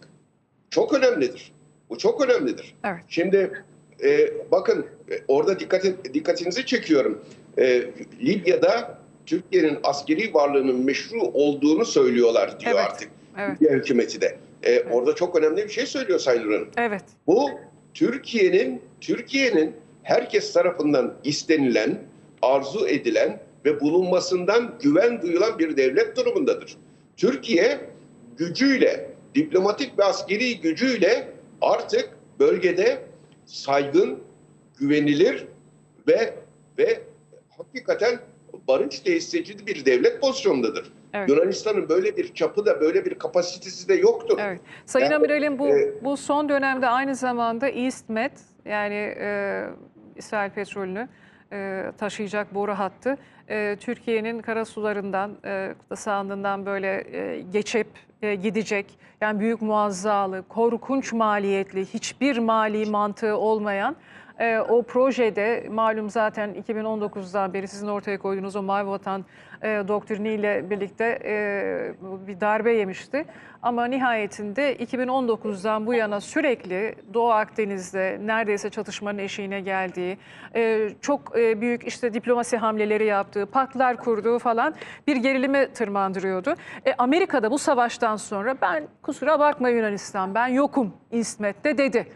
Çok 0.69 0.93
önemlidir. 0.93 1.51
Bu 1.89 1.97
çok 1.97 2.25
önemlidir. 2.25 2.75
Evet. 2.85 2.99
Şimdi 3.07 3.63
e, 4.03 4.33
bakın 4.51 4.85
e, 5.11 5.13
orada 5.27 5.59
dikkat 5.59 5.85
dikkatinizi 6.13 6.65
çekiyorum. 6.65 7.21
E, 7.57 7.89
Libya'da 8.21 8.99
Türkiye'nin 9.27 9.77
askeri 9.83 10.33
varlığının 10.33 10.85
meşru 10.85 11.21
olduğunu 11.21 11.85
söylüyorlar 11.85 12.59
diyor 12.59 12.71
Evet, 12.75 12.85
artık. 12.85 13.09
evet. 13.37 13.59
Hükümeti 13.61 14.21
de. 14.21 14.37
E, 14.63 14.83
Orada 14.83 15.15
çok 15.15 15.35
önemli 15.35 15.63
bir 15.63 15.69
şey 15.69 15.85
söylüyor 15.85 16.19
Sayın 16.19 16.43
Nur 16.45 16.53
Hanım. 16.53 16.69
Evet. 16.77 17.03
Bu 17.27 17.49
Türkiye'nin 17.93 18.81
Türkiye'nin 19.01 19.75
herkes 20.03 20.53
tarafından 20.53 21.13
istenilen, 21.23 22.01
arzu 22.41 22.87
edilen 22.87 23.39
ve 23.65 23.79
bulunmasından 23.81 24.73
güven 24.81 25.21
duyulan 25.21 25.59
bir 25.59 25.77
devlet 25.77 26.17
durumundadır. 26.17 26.77
Türkiye 27.17 27.79
gücüyle, 28.37 29.09
diplomatik 29.35 29.99
ve 29.99 30.03
askeri 30.03 30.59
gücüyle 30.61 31.27
artık 31.61 32.09
bölgede 32.39 33.01
saygın, 33.45 34.19
güvenilir 34.79 35.45
ve 36.07 36.33
ve 36.77 36.99
hakikaten 37.57 38.19
barış 38.67 38.99
tesisçi 38.99 39.67
bir 39.67 39.85
devlet 39.85 40.21
pozisyonundadır. 40.21 40.93
Evet. 41.13 41.29
Yunanistan'ın 41.29 41.89
böyle 41.89 42.17
bir 42.17 42.33
çapı 42.33 42.65
da 42.65 42.81
böyle 42.81 43.05
bir 43.05 43.13
kapasitesi 43.13 43.87
de 43.87 43.93
yoktur. 43.93 44.39
Evet. 44.41 44.61
Sayın 44.85 45.05
Yani, 45.05 45.15
Amiral'in 45.15 45.59
bu 45.59 45.67
e, 45.67 46.03
bu 46.03 46.17
son 46.17 46.49
dönemde 46.49 46.87
aynı 46.87 47.15
zamanda 47.15 47.67
EastMed 47.67 48.31
yani 48.65 49.15
e, 49.19 49.63
İsrail 50.15 50.51
petrolünü 50.51 51.07
e, 51.53 51.83
taşıyacak 51.97 52.53
boru 52.53 52.71
hattı 52.73 53.17
e, 53.49 53.77
Türkiye'nin 53.79 54.39
karasularından, 54.39 55.31
e, 55.45 55.73
kıta 55.81 55.95
sahanlığından 55.95 56.65
böyle 56.65 57.17
e, 57.17 57.41
geçip 57.41 57.87
e, 58.21 58.35
gidecek. 58.35 58.85
Yani 59.21 59.39
büyük 59.39 59.61
muazzalı, 59.61 60.43
korkunç 60.49 61.13
maliyetli, 61.13 61.85
hiçbir 61.85 62.37
mali 62.37 62.85
mantığı 62.85 63.37
olmayan 63.37 63.95
e, 64.39 64.59
o 64.59 64.83
projede 64.83 65.67
malum 65.71 66.09
zaten 66.09 66.55
2019'dan 66.67 67.53
beri 67.53 67.67
sizin 67.67 67.87
ortaya 67.87 68.17
koyduğunuz 68.17 68.55
o 68.55 68.61
Mavi 68.61 68.87
Vatan 68.87 69.25
e, 69.61 69.83
doktriniyle 69.87 70.69
birlikte 70.69 71.19
e, 71.25 71.37
bir 72.27 72.41
darbe 72.41 72.73
yemişti. 72.73 73.25
Ama 73.61 73.85
nihayetinde 73.85 74.75
2019'dan 74.75 75.85
bu 75.85 75.93
yana 75.93 76.21
sürekli 76.21 76.95
Doğu 77.13 77.29
Akdeniz'de 77.29 78.19
neredeyse 78.21 78.69
çatışmanın 78.69 79.17
eşiğine 79.17 79.61
geldiği, 79.61 80.17
e, 80.55 80.89
çok 81.01 81.39
e, 81.39 81.61
büyük 81.61 81.87
işte 81.87 82.13
diplomasi 82.13 82.57
hamleleri 82.57 83.05
yaptığı, 83.05 83.45
paklar 83.45 83.97
kurduğu 83.97 84.39
falan 84.39 84.73
bir 85.07 85.15
gerilime 85.15 85.71
tırmandırıyordu. 85.73 86.55
E, 86.85 86.93
Amerika'da 86.97 87.51
bu 87.51 87.57
savaştan 87.57 88.15
sonra 88.15 88.55
ben 88.61 88.87
kusura 89.01 89.39
bakma 89.39 89.69
Yunanistan 89.69 90.35
ben 90.35 90.47
yokum 90.47 90.93
İsmet'te 91.11 91.77
dedi. 91.77 92.07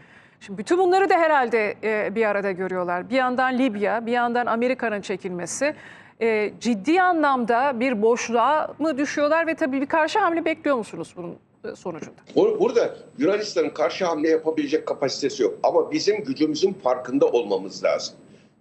Şimdi 0.46 0.58
bütün 0.58 0.78
bunları 0.78 1.08
da 1.10 1.14
herhalde 1.14 1.74
e, 1.82 2.14
bir 2.14 2.26
arada 2.26 2.50
görüyorlar. 2.52 3.10
Bir 3.10 3.14
yandan 3.16 3.58
Libya, 3.58 4.06
bir 4.06 4.12
yandan 4.12 4.46
Amerika'nın 4.46 5.00
çekilmesi. 5.00 5.74
E, 6.20 6.52
ciddi 6.60 7.02
anlamda 7.02 7.80
bir 7.80 8.02
boşluğa 8.02 8.74
mı 8.78 8.98
düşüyorlar 8.98 9.46
ve 9.46 9.54
tabii 9.54 9.80
bir 9.80 9.86
karşı 9.86 10.18
hamle 10.18 10.44
bekliyor 10.44 10.76
musunuz 10.76 11.14
bunun 11.16 11.36
e, 11.64 11.76
sonucunda? 11.76 12.14
Bur- 12.36 12.60
Burada 12.60 12.96
Yunanistan'ın 13.18 13.70
karşı 13.70 14.04
hamle 14.04 14.28
yapabilecek 14.28 14.86
kapasitesi 14.86 15.42
yok. 15.42 15.54
Ama 15.62 15.92
bizim 15.92 16.24
gücümüzün 16.24 16.72
farkında 16.72 17.26
olmamız 17.26 17.84
lazım. 17.84 18.14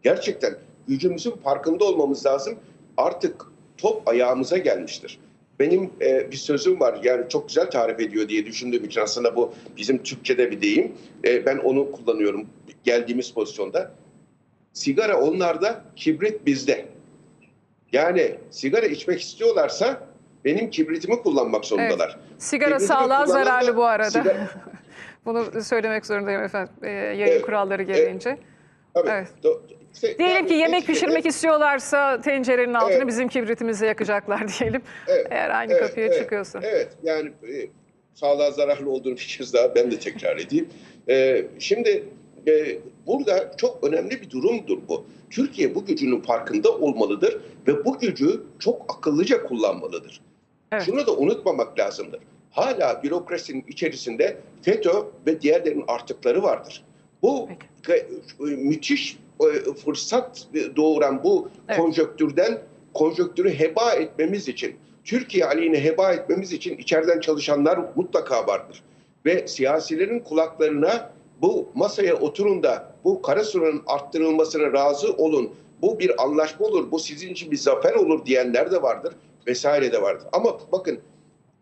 Gerçekten 0.04 0.54
gücümüzün 0.88 1.32
farkında 1.32 1.86
olmamız 1.86 2.26
lazım. 2.26 2.60
Artık 2.98 3.46
top 3.78 4.08
ayağımıza 4.08 4.58
gelmiştir. 4.58 5.20
Benim 5.62 5.90
e, 6.02 6.32
bir 6.32 6.36
sözüm 6.38 6.80
var 6.80 7.00
yani 7.04 7.30
çok 7.30 7.48
güzel 7.48 7.72
tarif 7.72 8.00
ediyor 8.00 8.30
diye 8.30 8.46
düşündüğüm 8.46 8.84
için 8.86 9.02
aslında 9.02 9.36
bu 9.36 9.54
bizim 9.78 10.04
Türkçe'de 10.04 10.52
bir 10.52 10.62
deyim. 10.62 10.92
E, 11.26 11.46
ben 11.46 11.58
onu 11.58 11.92
kullanıyorum 11.92 12.48
geldiğimiz 12.84 13.34
pozisyonda. 13.34 13.92
Sigara 14.74 15.22
onlarda, 15.22 15.84
kibrit 15.96 16.46
bizde. 16.46 16.86
Yani 17.92 18.36
sigara 18.52 18.86
içmek 18.86 19.22
istiyorlarsa 19.22 20.08
benim 20.46 20.70
kibritimi 20.70 21.22
kullanmak 21.22 21.66
zorundalar. 21.66 22.20
Sigara 22.38 22.70
Kibritini 22.70 22.88
sağlığa 22.88 23.26
zararlı 23.26 23.76
bu 23.76 23.86
arada. 23.86 24.08
Sigara- 24.10 24.48
Bunu 25.26 25.64
söylemek 25.64 26.06
zorundayım 26.06 26.44
efendim 26.44 26.74
e, 26.82 26.90
yayın 26.90 27.22
Evet, 27.28 27.42
kuralları 27.42 27.84
gereğince. 27.84 28.38
Tabii. 28.94 29.10
Evet. 29.10 29.28
Do- 29.44 29.60
işte 29.94 30.18
Diyelim 30.18 30.36
yani 30.36 30.48
ki 30.48 30.54
yemek 30.54 30.80
neticede- 30.84 30.94
pişirmek 30.94 31.26
istiyorlarsa 31.26 32.22
tencerenin 32.22 32.74
altını 32.74 32.94
Evet. 32.94 33.08
bizim 33.08 33.28
kibritimizi 33.28 33.86
yakacaklar 33.86 34.48
diyelim. 34.60 34.82
Evet, 35.08 35.28
Eğer 35.30 35.50
aynı 35.50 35.74
evet, 35.74 35.88
kapıya 35.88 36.06
evet, 36.08 36.18
çıkıyorsa. 36.20 36.60
Evet 36.64 36.90
yani 37.04 37.30
e, 37.30 37.68
sağlığa 38.14 38.52
zararlı 38.52 38.90
olduğunu 38.90 39.16
bir 39.16 39.36
kez 39.38 39.54
daha 39.54 39.76
ben 39.76 39.92
de 39.92 40.00
tekrar 40.00 40.38
edeyim. 40.38 40.70
E, 41.10 41.46
şimdi 41.60 42.04
e, 42.48 42.78
burada 43.08 43.52
çok 43.58 43.84
önemli 43.84 44.22
bir 44.22 44.30
durumdur 44.30 44.78
bu. 44.88 45.06
Türkiye 45.30 45.76
bu 45.76 45.86
gücünün 45.86 46.22
farkında 46.22 46.72
olmalıdır 46.72 47.42
ve 47.68 47.86
bu 47.86 48.00
gücü 48.00 48.44
çok 48.60 48.96
akıllıca 48.98 49.44
kullanmalıdır. 49.44 50.22
Evet. 50.72 50.84
Şunu 50.84 51.08
da 51.08 51.16
unutmamak 51.18 51.80
lazımdır. 51.80 52.20
Hala 52.52 53.04
bürokrasinin 53.04 53.66
içerisinde 53.68 54.38
FETÖ 54.62 54.92
ve 55.28 55.42
diğerlerinin 55.42 55.84
artıkları 55.88 56.44
vardır. 56.44 56.84
Bu 57.22 57.50
e, 57.90 58.06
müthiş 58.40 59.18
fırsat 59.86 60.48
doğuran 60.76 61.24
bu 61.24 61.50
Evet. 61.68 61.80
konjöktürden 61.80 62.62
konjöktürü 62.94 63.60
heba 63.60 63.92
etmemiz 63.92 64.48
için, 64.48 64.76
Türkiye 65.04 65.46
aleyhine 65.46 65.84
heba 65.84 66.14
etmemiz 66.14 66.54
için 66.54 66.78
içeriden 66.78 67.20
çalışanlar 67.20 67.80
mutlaka 67.96 68.48
vardır. 68.48 68.84
Ve 69.26 69.48
siyasilerin 69.48 70.20
kulaklarına 70.20 71.12
bu 71.42 71.70
masaya 71.76 72.16
oturun 72.16 72.64
da 72.64 72.94
bu 73.04 73.22
kara 73.22 73.44
suların 73.44 73.84
arttırılmasına 73.88 74.74
razı 74.74 75.14
olun. 75.14 75.52
Bu 75.82 76.00
bir 76.00 76.24
anlaşma 76.24 76.66
olur, 76.66 76.92
bu 76.92 77.00
sizin 77.00 77.30
için 77.30 77.52
bir 77.52 77.58
zafer 77.58 77.94
olur 77.94 78.26
diyenler 78.26 78.72
de 78.72 78.82
vardır 78.82 79.14
vesaire 79.48 79.92
de 79.92 80.02
vardır. 80.02 80.28
Ama 80.34 80.60
bakın 80.72 81.00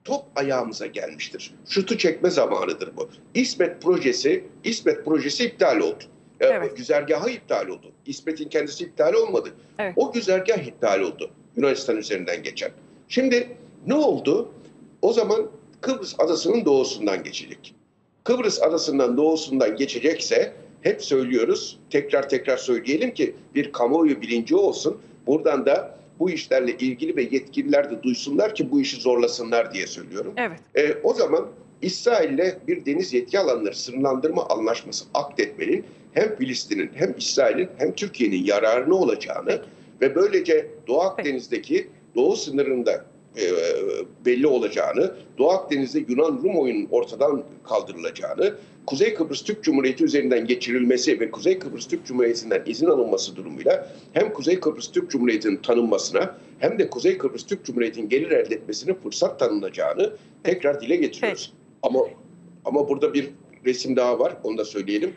top 0.03 0.23
ayağımıza 0.35 0.85
gelmiştir. 0.85 1.53
Şutu 1.69 1.97
çekme 1.97 2.29
zamanıdır 2.29 2.91
bu. 2.97 3.09
İsmet 3.33 3.81
projesi, 3.81 4.43
İsmet 4.63 5.05
projesi 5.05 5.45
iptal 5.45 5.79
oldu. 5.79 6.03
Ee, 6.39 6.45
Evet. 6.45 6.77
Güzergahı 6.77 7.29
iptal 7.29 7.67
oldu. 7.67 7.91
İsmet'in 8.05 8.49
kendisi 8.49 8.83
iptal 8.83 9.13
olmadı. 9.13 9.49
Evet. 9.79 9.93
O 9.95 10.11
güzergah 10.11 10.57
iptal 10.67 11.01
oldu. 11.01 11.31
Yunanistan 11.55 11.97
üzerinden 11.97 12.43
geçen. 12.43 12.71
Şimdi 13.07 13.57
ne 13.87 13.95
oldu? 13.95 14.51
O 15.01 15.13
zaman 15.13 15.49
Kıbrıs 15.81 16.15
adasının 16.19 16.65
doğusundan 16.65 17.23
geçecek. 17.23 17.75
Kıbrıs 18.23 18.61
adasından 18.61 19.17
doğusundan 19.17 19.75
geçecekse 19.75 20.53
hep 20.81 21.03
söylüyoruz, 21.03 21.79
tekrar 21.89 22.29
tekrar 22.29 22.57
söyleyelim 22.57 23.13
ki 23.13 23.35
bir 23.55 23.71
kamuoyu 23.71 24.21
bilinci 24.21 24.55
olsun. 24.55 25.01
Buradan 25.27 25.65
da 25.65 25.99
bu 26.19 26.29
işlerle 26.29 26.71
ilgili 26.71 27.15
ve 27.15 27.21
yetkililer 27.21 27.91
de 27.91 28.03
duysunlar 28.03 28.55
ki 28.55 28.71
bu 28.71 28.81
işi 28.81 29.01
zorlasınlar 29.01 29.73
diye 29.73 29.87
söylüyorum. 29.87 30.33
Evet. 30.37 30.59
E, 30.75 30.97
o 31.03 31.13
zaman 31.13 31.47
İsrail'le 31.81 32.67
bir 32.67 32.85
deniz 32.85 33.13
yetki 33.13 33.39
alanları 33.39 33.75
sınırlandırma 33.75 34.45
anlaşması 34.45 35.05
akdetmenin 35.13 35.85
hem 36.13 36.35
Filistin'in 36.35 36.89
hem 36.93 37.15
İsrail'in 37.17 37.69
hem 37.77 37.93
Türkiye'nin 37.95 38.43
yararına 38.43 38.95
olacağını 38.95 39.45
Peki. 39.47 39.61
ve 40.01 40.15
böylece 40.15 40.67
Doğu 40.87 41.01
Akdeniz'deki 41.01 41.87
doğu 42.15 42.35
sınırında 42.35 43.05
e, 43.37 43.43
belli 44.25 44.47
olacağını, 44.47 45.15
Doğu 45.37 45.49
Akdeniz'de 45.49 45.99
Yunan-Rum 45.99 46.59
oyunun 46.59 46.87
ortadan 46.91 47.43
kaldırılacağını, 47.63 48.55
Kuzey 48.85 49.13
Kıbrıs 49.13 49.43
Türk 49.43 49.63
Cumhuriyeti 49.63 50.03
üzerinden 50.03 50.47
geçirilmesi 50.47 51.19
ve 51.19 51.31
Kuzey 51.31 51.59
Kıbrıs 51.59 51.87
Türk 51.87 52.05
Cumhuriyeti'nden 52.05 52.63
izin 52.65 52.85
alınması 52.85 53.35
durumuyla 53.35 53.91
hem 54.13 54.33
Kuzey 54.33 54.59
Kıbrıs 54.59 54.91
Türk 54.91 55.11
Cumhuriyeti'nin 55.11 55.57
tanınmasına 55.57 56.35
hem 56.59 56.79
de 56.79 56.89
Kuzey 56.89 57.17
Kıbrıs 57.17 57.45
Türk 57.45 57.65
Cumhuriyeti'nin 57.65 58.09
gelir 58.09 58.31
elde 58.31 58.55
etmesine 58.55 58.93
fırsat 58.93 59.39
tanınacağını 59.39 60.13
tekrar 60.43 60.81
dile 60.81 60.95
getiriyoruz. 60.95 61.53
Ama 61.83 61.99
ama 62.65 62.89
burada 62.89 63.13
bir 63.13 63.31
resim 63.65 63.95
daha 63.95 64.19
var, 64.19 64.37
onu 64.43 64.57
da 64.57 64.65
söyleyelim. 64.65 65.13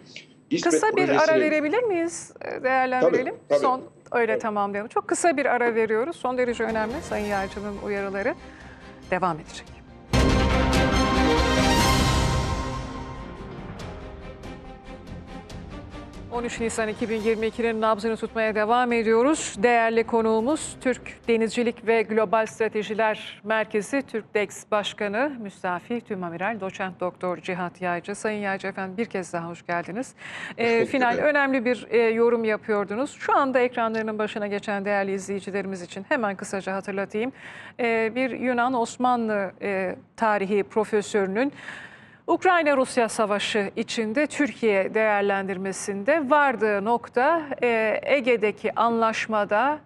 İsmet 0.50 0.74
Kısa 0.74 0.96
bir 0.96 1.08
ara 1.08 1.18
projesinin- 1.18 1.40
verebilir 1.40 1.82
miyiz? 1.82 2.32
E, 2.40 2.62
Değerlendirelim. 2.62 3.34
Tabii, 3.34 3.48
tabii. 3.48 3.58
Son 3.60 3.82
öyle 4.12 4.32
Tabii. 4.32 4.42
tamamlayalım. 4.42 4.88
Çok 4.88 5.08
kısa 5.08 5.36
bir 5.36 5.46
ara 5.46 5.74
veriyoruz. 5.74 6.16
Son 6.16 6.38
derece 6.38 6.64
önemli 6.64 6.94
Sayın 7.08 7.26
Yalçın'ın 7.26 7.74
uyarıları 7.86 8.34
devam 9.10 9.36
edecek. 9.40 9.66
13 16.32 16.60
Nisan 16.60 16.88
2022'nin 16.88 17.80
nabzını 17.80 18.16
tutmaya 18.16 18.54
devam 18.54 18.92
ediyoruz. 18.92 19.54
Değerli 19.58 20.04
konuğumuz 20.04 20.76
Türk 20.80 21.28
Denizcilik 21.28 21.86
ve 21.86 22.02
Global 22.02 22.46
Stratejiler 22.46 23.40
Merkezi 23.44 24.02
TÜRKDEX 24.02 24.64
Başkanı 24.70 25.32
Müstafi 25.40 26.00
Tümamiral 26.00 26.60
Doçent 26.60 27.00
Doktor 27.00 27.38
Cihat 27.38 27.80
Yaycı. 27.82 28.14
Sayın 28.14 28.40
Yaycı 28.40 28.68
efendim 28.68 28.96
bir 28.96 29.04
kez 29.04 29.32
daha 29.32 29.48
hoş 29.48 29.66
geldiniz. 29.66 30.14
Bulduk 30.58 30.88
final 30.88 31.12
efendim. 31.12 31.24
önemli 31.24 31.64
bir 31.64 31.86
e, 31.90 31.98
yorum 31.98 32.44
yapıyordunuz. 32.44 33.16
Şu 33.18 33.36
anda 33.36 33.58
ekranlarının 33.58 34.18
başına 34.18 34.46
geçen 34.46 34.84
değerli 34.84 35.12
izleyicilerimiz 35.12 35.82
için 35.82 36.06
hemen 36.08 36.36
kısaca 36.36 36.74
hatırlatayım. 36.74 37.32
Ee, 37.80 38.12
bir 38.14 38.30
Yunan 38.30 38.74
Osmanlı 38.74 39.52
e, 39.62 39.96
tarihi 40.16 40.62
profesörünün 40.62 41.52
Ukrayna-Rusya 42.32 43.08
savaşı 43.08 43.70
içinde 43.76 44.26
Türkiye 44.26 44.94
değerlendirmesinde 44.94 46.30
vardığı 46.30 46.84
nokta 46.84 47.42
e, 47.62 48.00
Ege'deki 48.02 48.74
anlaşmada 48.74 49.78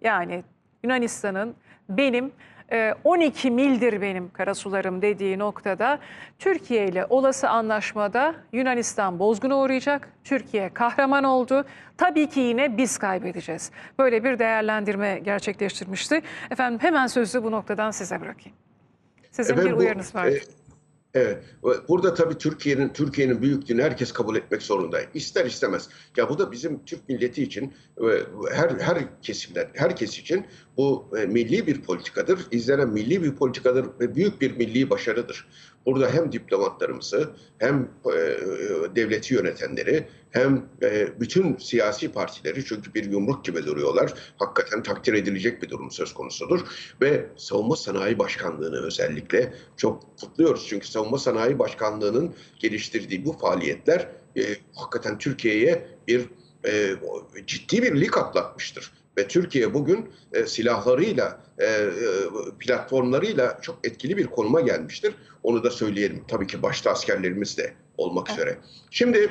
yani 0.00 0.44
Yunanistan'ın 0.84 1.54
benim 1.88 2.32
e, 2.72 2.94
12 3.04 3.50
mildir 3.50 4.00
benim 4.00 4.30
karasularım 4.30 5.02
dediği 5.02 5.38
noktada 5.38 5.98
Türkiye 6.38 6.86
ile 6.86 7.06
olası 7.10 7.48
anlaşmada 7.48 8.34
Yunanistan 8.52 9.18
bozguna 9.18 9.58
uğrayacak. 9.58 10.08
Türkiye 10.24 10.68
kahraman 10.74 11.24
oldu. 11.24 11.64
Tabii 11.98 12.28
ki 12.28 12.40
yine 12.40 12.76
biz 12.76 12.98
kaybedeceğiz. 12.98 13.70
Böyle 13.98 14.24
bir 14.24 14.38
değerlendirme 14.38 15.18
gerçekleştirmişti. 15.18 16.22
Efendim 16.50 16.78
hemen 16.82 17.06
sözü 17.06 17.44
bu 17.44 17.50
noktadan 17.50 17.90
size 17.90 18.20
bırakayım. 18.20 18.56
Sizin 19.30 19.56
bir 19.56 19.60
Efendim, 19.60 19.76
bu, 19.76 19.80
uyarınız 19.80 20.14
vardı. 20.14 20.36
e, 20.36 20.61
Evet. 21.14 21.38
Burada 21.88 22.14
tabii 22.14 22.38
Türkiye'nin 22.38 22.88
Türkiye'nin 22.88 23.42
büyüklüğünü 23.42 23.82
herkes 23.82 24.12
kabul 24.12 24.36
etmek 24.36 24.62
zorunda. 24.62 24.98
İster 25.14 25.46
istemez. 25.46 25.88
Ya 26.16 26.28
bu 26.28 26.38
da 26.38 26.52
bizim 26.52 26.84
Türk 26.84 27.08
milleti 27.08 27.42
için 27.42 27.74
her 28.52 28.70
her 28.70 29.20
kesimler 29.22 29.68
herkes 29.74 30.18
için 30.18 30.46
bu 30.76 31.10
e, 31.18 31.26
milli 31.26 31.66
bir 31.66 31.82
politikadır. 31.82 32.46
İzlenen 32.50 32.88
milli 32.88 33.22
bir 33.22 33.34
politikadır 33.34 33.86
ve 34.00 34.14
büyük 34.14 34.40
bir 34.40 34.56
milli 34.56 34.90
başarıdır. 34.90 35.48
Burada 35.86 36.10
hem 36.10 36.32
diplomatlarımızı 36.32 37.30
hem 37.58 37.88
e, 38.06 38.16
devleti 38.96 39.34
yönetenleri 39.34 40.08
hem 40.32 40.66
e, 40.82 41.20
bütün 41.20 41.56
siyasi 41.56 42.12
partileri 42.12 42.64
çünkü 42.64 42.94
bir 42.94 43.04
yumruk 43.04 43.44
gibi 43.44 43.66
duruyorlar. 43.66 44.14
Hakikaten 44.38 44.82
takdir 44.82 45.14
edilecek 45.14 45.62
bir 45.62 45.70
durum 45.70 45.90
söz 45.90 46.14
konusudur. 46.14 46.60
Ve 47.00 47.26
Savunma 47.36 47.76
Sanayi 47.76 48.18
Başkanlığı'nı 48.18 48.86
özellikle 48.86 49.54
çok 49.76 50.16
kutluyoruz. 50.20 50.66
Çünkü 50.68 50.88
Savunma 50.88 51.18
Sanayi 51.18 51.58
Başkanlığı'nın 51.58 52.34
geliştirdiği 52.58 53.24
bu 53.24 53.32
faaliyetler 53.32 54.08
e, 54.36 54.42
hakikaten 54.74 55.18
Türkiye'ye 55.18 55.86
bir 56.08 56.26
e, 56.66 56.94
ciddi 57.46 57.82
bir 57.82 58.00
lig 58.00 58.18
atlatmıştır. 58.18 58.92
Ve 59.18 59.28
Türkiye 59.28 59.74
bugün 59.74 60.10
e, 60.32 60.46
silahlarıyla, 60.46 61.40
e, 61.60 61.88
platformlarıyla 62.58 63.58
çok 63.62 63.86
etkili 63.86 64.16
bir 64.16 64.26
konuma 64.26 64.60
gelmiştir. 64.60 65.14
Onu 65.42 65.64
da 65.64 65.70
söyleyelim. 65.70 66.24
Tabii 66.28 66.46
ki 66.46 66.62
başta 66.62 66.90
askerlerimiz 66.90 67.58
de 67.58 67.74
olmak 67.96 68.30
üzere. 68.30 68.58
Şimdi 68.90 69.30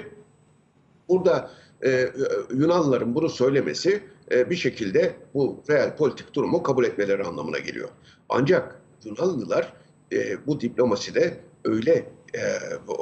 burada 1.11 1.51
e, 1.85 2.09
Yunanlıların 2.53 3.15
bunu 3.15 3.29
söylemesi 3.29 4.03
e, 4.31 4.49
bir 4.49 4.55
şekilde 4.55 5.15
bu 5.33 5.63
real 5.69 5.95
politik 5.95 6.33
durumu 6.33 6.63
kabul 6.63 6.85
etmeleri 6.85 7.23
anlamına 7.23 7.59
geliyor. 7.59 7.89
Ancak 8.29 8.81
Yunanlılar 9.05 9.73
e, 10.13 10.47
bu 10.47 10.61
diplomaside 10.61 11.37
öyle 11.65 11.93
e, 12.35 12.41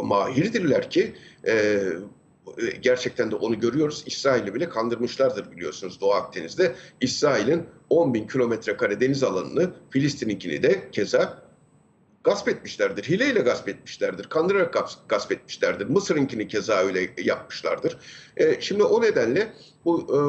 mahirdirler 0.03 0.89
ki 0.89 1.13
e, 1.47 1.81
gerçekten 2.81 3.31
de 3.31 3.35
onu 3.35 3.59
görüyoruz. 3.59 4.03
İsrail'i 4.05 4.53
bile 4.53 4.69
kandırmışlardır 4.69 5.51
biliyorsunuz 5.51 6.01
Doğu 6.01 6.11
Akdeniz'de. 6.11 6.75
İsrail'in 7.01 7.63
10 7.89 8.13
bin 8.13 8.27
kilometre 8.27 8.77
kare 8.77 8.99
deniz 8.99 9.23
alanını 9.23 9.71
Filistin'inkini 9.89 10.63
de 10.63 10.91
keza 10.91 11.48
gasp 12.23 12.47
etmişlerdir. 12.47 13.03
Hileyle 13.03 13.39
gasp 13.39 13.69
etmişlerdir. 13.69 14.23
Kandırarak 14.29 14.75
gasp, 15.09 15.31
etmişlerdir. 15.31 15.89
Mısır'ınkini 15.89 16.47
keza 16.47 16.77
öyle 16.77 17.09
yapmışlardır. 17.17 17.97
E, 18.37 18.61
şimdi 18.61 18.83
o 18.83 19.01
nedenle 19.01 19.53
bu 19.85 20.01
e, 20.01 20.19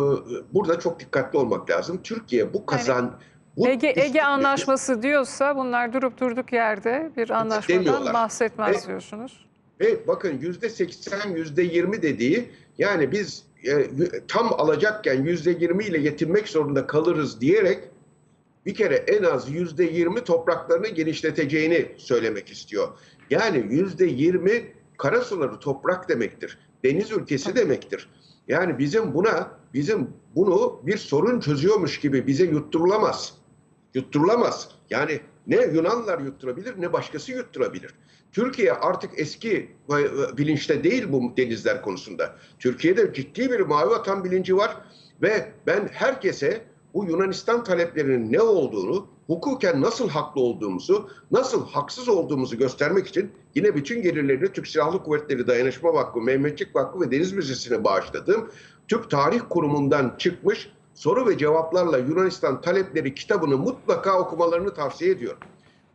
burada 0.55 0.79
çok 0.81 1.01
dikkatli 1.01 1.39
olmak 1.39 1.71
lazım. 1.71 2.01
Türkiye 2.03 2.55
bu 2.55 2.67
kazan 2.67 3.21
bu 3.57 3.69
Ege, 3.69 3.93
Ege 3.97 4.23
Anlaşması 4.23 5.03
diyorsa 5.03 5.57
bunlar 5.57 5.93
durup 5.93 6.21
durduk 6.21 6.53
yerde 6.53 7.11
bir 7.17 7.31
anlaşmadan 7.31 8.15
bahsetmez 8.15 8.85
Ve- 8.85 8.89
diyorsunuz. 8.89 9.47
Ve 9.81 10.07
bakın 10.09 10.39
yüzde 10.39 10.69
seksen, 10.69 11.31
yüzde 11.31 11.63
yirmi 11.63 12.03
dediği 12.03 12.51
yani 12.79 13.13
biz 13.13 13.45
e, 13.65 13.87
tam 14.29 14.53
alacakken 14.53 15.25
yüzde 15.25 15.51
yirmi 15.51 15.85
ile 15.85 15.99
yetinmek 15.99 16.49
zorunda 16.49 16.87
kalırız 16.87 17.41
diyerek 17.41 17.79
bir 18.67 18.75
kere 18.75 18.95
en 18.95 19.23
az 19.23 19.51
yüzde 19.51 19.85
yirmi 19.85 20.25
topraklarını 20.25 20.89
genişleteceğini 20.89 21.89
söylemek 21.97 22.49
istiyor. 22.49 22.89
Yani 23.31 23.67
yüzde 23.71 24.07
yirmi 24.07 24.73
karasuları 24.99 25.59
toprak 25.59 26.09
demektir. 26.09 26.59
Deniz 26.85 27.11
ülkesi 27.11 27.57
demektir. 27.57 28.09
Yani 28.49 28.79
bizim 28.79 29.15
buna, 29.15 29.51
bizim 29.75 30.11
bunu 30.35 30.81
bir 30.87 30.97
sorun 30.97 31.41
çözüyormuş 31.41 32.01
gibi 32.01 32.27
bize 32.27 32.45
yutturulamaz. 32.45 33.35
Yutturulamaz. 33.95 34.69
Yani 34.91 35.21
ne 35.47 35.57
Yunanlılar 35.57 36.19
yutturabilir 36.19 36.81
ne 36.81 36.93
başkası 36.93 37.33
yutturabilir. 37.33 37.95
Türkiye 38.33 38.73
artık 38.73 39.11
eski 39.17 39.71
e, 39.91 40.37
bilinçte 40.37 40.85
değil 40.85 41.07
bu 41.09 41.37
denizler 41.37 41.83
konusunda. 41.83 42.37
Türkiye'de 42.59 43.13
ciddi 43.15 43.51
bir 43.51 43.61
mavi 43.61 43.91
vatan 43.91 44.25
bilinci 44.25 44.57
var 44.57 44.77
ve 45.23 45.53
ben 45.67 45.89
herkese 45.93 46.63
bu 46.95 47.05
Yunanistan 47.05 47.65
taleplerinin 47.65 48.33
ne 48.33 48.41
olduğunu, 48.41 49.07
hukuken 49.27 49.81
nasıl 49.81 50.09
haklı 50.09 50.41
olduğumuzu, 50.41 51.11
nasıl 51.31 51.67
haksız 51.67 52.09
olduğumuzu 52.09 52.59
göstermek 52.59 53.07
için 53.07 53.31
yine 53.55 53.75
bütün 53.75 54.03
gelirlerini 54.03 54.53
Türk 54.53 54.67
Silahlı 54.67 55.03
Kuvvetleri 55.03 55.47
Dayanışma 55.47 55.95
Vakfı, 55.95 56.21
Mehmetçik 56.21 56.77
Vakfı 56.77 57.01
ve 57.01 57.11
Deniz 57.11 57.33
Müzesi'ne 57.33 57.85
bağışladığım 57.85 58.51
Türk 58.89 59.11
Tarih 59.11 59.41
Kurumu'ndan 59.51 60.15
çıkmış 60.19 60.73
soru 60.95 61.29
ve 61.29 61.39
cevaplarla 61.39 61.99
Yunanistan 61.99 62.61
talepleri 62.61 63.15
kitabını 63.15 63.59
mutlaka 63.59 64.21
okumalarını 64.21 64.75
tavsiye 64.75 65.11
ediyorum. 65.11 65.39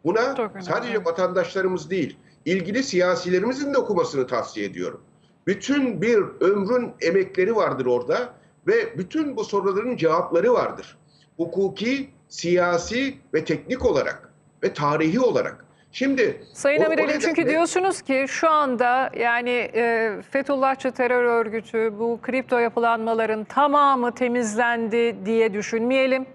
Buna 0.04 0.52
sadece 0.62 1.06
vatandaşlarımız 1.06 1.90
değil, 1.90 2.18
ilgili 2.46 2.84
siyasilerimizin 2.84 3.74
de 3.74 3.78
okumasını 3.78 4.28
tavsiye 4.28 4.66
ediyorum. 4.66 5.02
Bütün 5.48 6.02
bir 6.02 6.18
ömrün 6.40 6.92
emekleri 7.02 7.56
vardır 7.56 7.86
orada 7.86 8.34
ve 8.68 8.98
bütün 8.98 9.36
bu 9.36 9.44
soruların 9.44 9.98
cevapları 9.98 10.54
vardır. 10.54 10.98
Hukuki, 11.38 12.10
siyasi 12.30 13.16
ve 13.34 13.46
teknik 13.46 13.86
olarak 13.86 14.30
ve 14.64 14.74
tarihi 14.74 15.20
olarak. 15.20 15.66
Şimdi 15.92 16.42
Sayın 16.54 16.84
Amiral'im 16.84 17.20
çünkü 17.20 17.48
diyorsunuz 17.48 18.02
ki 18.02 18.26
şu 18.28 18.50
anda 18.50 19.10
yani 19.20 19.70
e, 19.76 20.14
Fethullahçı 20.32 20.92
terör 20.92 21.24
örgütü 21.24 21.94
bu 22.00 22.20
kripto 22.22 22.58
yapılanmaların 22.58 23.44
tamamı 23.44 24.16
temizlendi 24.16 25.16
diye 25.26 25.54
düşünmeyelim. 25.54 26.26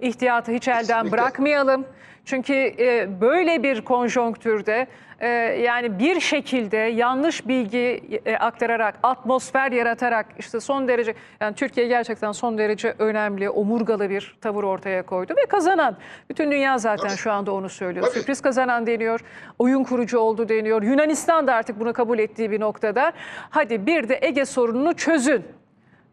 İhtiyatı 0.00 0.52
hiç 0.52 0.68
elden 0.68 0.82
Kesinlikle. 0.82 1.12
bırakmayalım. 1.12 1.86
Çünkü 2.24 2.52
e, 2.54 3.20
böyle 3.20 3.62
bir 3.62 3.80
konjonktürde 3.80 4.86
e, 5.20 5.28
yani 5.62 5.98
bir 5.98 6.20
şekilde 6.20 6.76
yanlış 6.76 7.48
bilgi 7.48 8.02
e, 8.24 8.36
aktararak, 8.36 8.94
atmosfer 9.02 9.72
yaratarak 9.72 10.26
işte 10.38 10.60
son 10.60 10.88
derece 10.88 11.14
yani 11.40 11.54
Türkiye 11.54 11.86
gerçekten 11.86 12.32
son 12.32 12.58
derece 12.58 12.94
önemli, 12.98 13.50
omurgalı 13.50 14.10
bir 14.10 14.36
tavır 14.40 14.64
ortaya 14.64 15.02
koydu 15.02 15.34
ve 15.36 15.46
kazanan. 15.46 15.96
Bütün 16.30 16.50
dünya 16.50 16.78
zaten 16.78 17.08
Tabii. 17.08 17.18
şu 17.18 17.32
anda 17.32 17.52
onu 17.52 17.68
söylüyor. 17.68 18.06
Tabii. 18.06 18.18
Sürpriz 18.18 18.40
kazanan 18.40 18.86
deniyor, 18.86 19.20
oyun 19.58 19.84
kurucu 19.84 20.18
oldu 20.18 20.48
deniyor. 20.48 20.82
Yunanistan 20.82 21.46
da 21.46 21.54
artık 21.54 21.80
bunu 21.80 21.92
kabul 21.92 22.18
ettiği 22.18 22.50
bir 22.50 22.60
noktada. 22.60 23.12
Hadi 23.50 23.86
bir 23.86 24.08
de 24.08 24.18
Ege 24.22 24.44
sorununu 24.44 24.94
çözün. 24.94 25.44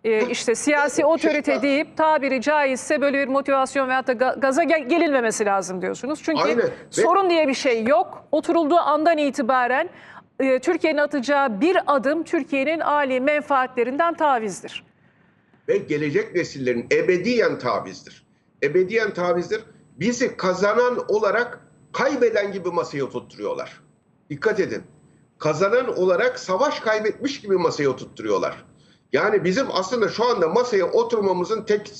Ee, 0.03 0.27
işte 0.29 0.55
siyasi 0.55 1.05
otorite 1.05 1.61
deyip 1.61 1.97
tabiri 1.97 2.41
caizse 2.41 3.01
böyle 3.01 3.17
bir 3.19 3.27
motivasyon 3.27 3.87
veyahut 3.87 4.07
da 4.07 4.13
ga- 4.13 4.39
gaza 4.39 4.63
gel- 4.63 4.89
gelinmemesi 4.89 5.45
lazım 5.45 5.81
diyorsunuz. 5.81 6.21
Çünkü 6.23 6.41
Aynen. 6.41 6.69
Sorun 6.89 7.29
diye 7.29 7.47
bir 7.47 7.53
şey 7.53 7.83
yok. 7.83 8.27
Oturulduğu 8.31 8.77
andan 8.77 9.17
itibaren 9.17 9.89
e, 10.39 10.59
Türkiye'nin 10.59 10.97
atacağı 10.97 11.61
bir 11.61 11.77
adım 11.87 12.23
Türkiye'nin 12.23 12.79
âli 12.79 13.19
menfaatlerinden 13.21 14.13
tavizdir. 14.13 14.83
ve 15.67 15.77
gelecek 15.77 16.35
nesillerin 16.35 16.87
ebediyen 16.91 17.59
tavizdir. 17.59 18.25
Ebediyen 18.63 19.13
tavizdir. 19.13 19.61
Bizi 19.99 20.37
kazanan 20.37 21.05
olarak 21.07 21.59
kaybeden 21.91 22.51
gibi 22.51 22.69
masaya 22.69 23.03
oturtturuyorlar. 23.03 23.81
Dikkat 24.29 24.59
edin. 24.59 24.83
Kazanan 25.37 25.97
olarak 25.99 26.39
savaş 26.39 26.79
kaybetmiş 26.79 27.41
gibi 27.41 27.55
masaya 27.57 27.89
oturtturuyorlar. 27.89 28.65
Yani 29.13 29.43
bizim 29.43 29.67
aslında 29.71 30.09
şu 30.09 30.25
anda 30.25 30.47
masaya 30.47 30.91
oturmamızın 30.91 31.63
tek 31.63 31.91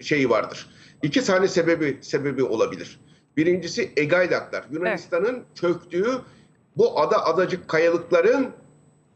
şeyi 0.00 0.30
vardır. 0.30 0.70
İki 1.02 1.24
tane 1.24 1.48
sebebi 1.48 1.98
sebebi 2.00 2.44
olabilir. 2.44 3.00
Birincisi 3.36 3.92
Egaylaklar. 3.96 4.64
Yunanistan'ın 4.70 5.44
çöktüğü 5.54 6.20
bu 6.76 7.00
ada 7.00 7.26
adacık 7.26 7.68
kayalıkların 7.68 8.50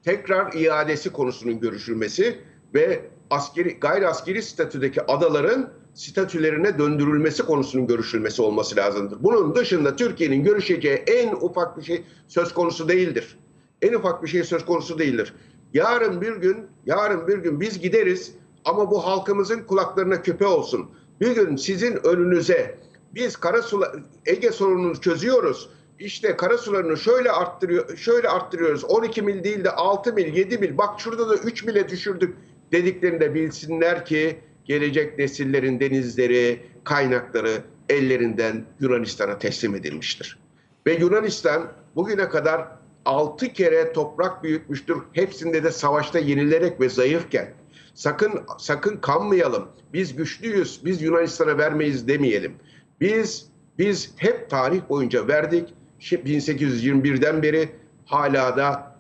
tekrar 0.05 0.53
iadesi 0.53 1.13
konusunun 1.13 1.61
görüşülmesi 1.61 2.39
ve 2.75 3.01
askeri 3.31 3.81
gayri 3.81 4.09
askeri 4.09 4.43
statüdeki 4.43 5.03
adaların 5.03 5.71
statülerine 5.95 6.79
döndürülmesi 6.79 7.43
konusunun 7.43 7.87
görüşülmesi 7.87 8.43
olması 8.43 8.77
lazımdır. 8.77 9.23
Bunun 9.23 9.55
dışında 9.55 9.97
Türkiye'nin 9.97 10.45
görüşeceği 10.45 10.97
en 10.97 11.33
ufak 11.33 11.79
bir 11.79 11.83
şey 11.83 12.05
söz 12.29 12.55
konusu 12.55 12.89
değildir. 12.89 13.39
En 13.83 13.93
ufak 13.93 14.23
bir 14.23 14.29
şey 14.29 14.45
söz 14.45 14.65
konusu 14.65 14.99
değildir. 14.99 15.35
Yarın 15.77 16.21
bir 16.21 16.37
gün, 16.37 16.67
yarın 16.87 17.29
bir 17.29 17.39
gün 17.39 17.61
biz 17.61 17.79
gideriz 17.79 18.33
ama 18.65 18.91
bu 18.91 19.07
halkımızın 19.07 19.63
kulaklarına 19.63 20.23
küpe 20.23 20.47
olsun. 20.47 20.91
Bir 21.21 21.35
gün 21.35 21.57
sizin 21.57 22.07
önünüze 22.07 22.79
biz 23.15 23.37
karasular 23.37 23.97
Ege 24.27 24.53
sorununu 24.53 25.01
çözüyoruz. 25.01 25.71
İşte 25.99 26.37
karasularını 26.37 26.97
şöyle 26.97 27.31
arttırıyor, 27.31 27.97
şöyle 27.97 28.29
arttırıyoruz. 28.29 28.85
12 28.85 29.23
mil 29.23 29.45
değil 29.45 29.65
de 29.65 29.71
6 29.71 30.13
mil, 30.13 30.35
7 30.35 30.59
mil. 30.59 30.79
Bak 30.79 31.01
şurada 31.01 31.29
da 31.29 31.37
3 31.37 31.65
mile 31.65 31.89
düşürdük 31.89 32.37
dediklerinde 32.73 33.35
bilsinler 33.35 34.05
ki 34.05 34.39
gelecek 34.65 35.19
nesillerin 35.19 35.81
denizleri, 35.81 36.63
kaynakları 36.85 37.63
ellerinden 37.89 38.65
Yunanistan'a 38.81 39.39
teslim 39.39 39.75
edilmiştir. 39.75 40.39
Ve 40.87 40.93
Yunanistan 40.93 41.73
bugüne 41.97 42.29
kadar 42.29 42.69
6 43.07 43.53
kere 43.53 43.93
toprak 43.93 44.43
büyütmüştür. 44.43 44.99
Hepsinde 45.13 45.65
de 45.65 45.71
savaşta 45.71 46.19
yenilerek 46.19 46.81
ve 46.81 46.89
zayıfken. 46.89 47.55
Sakın 47.95 48.41
sakın 48.59 48.97
kanmayalım. 48.97 49.69
Biz 49.93 50.17
güçlüyüz. 50.17 50.81
Biz 50.85 51.03
Yunanistan'a 51.03 51.59
vermeyiz 51.59 52.09
demeyelim. 52.09 52.55
Biz 53.01 53.47
biz 53.79 54.13
hep 54.17 54.51
tarih 54.51 54.81
boyunca 54.89 55.29
verdik. 55.29 55.75
Şi- 56.01 56.25
1821'den 56.25 57.43
beri 57.43 57.69
hala 58.07 58.57
da 58.57 58.97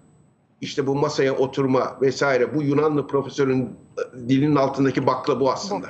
işte 0.61 0.87
bu 0.87 0.95
masaya 0.95 1.37
oturma 1.37 1.99
vesaire 2.03 2.55
bu 2.55 2.63
Yunanlı 2.63 3.07
profesörün 3.07 3.63
e, 3.63 4.29
dilinin 4.29 4.57
altındaki 4.57 5.07
bakla 5.07 5.41
bu 5.41 5.53
aslında. 5.53 5.87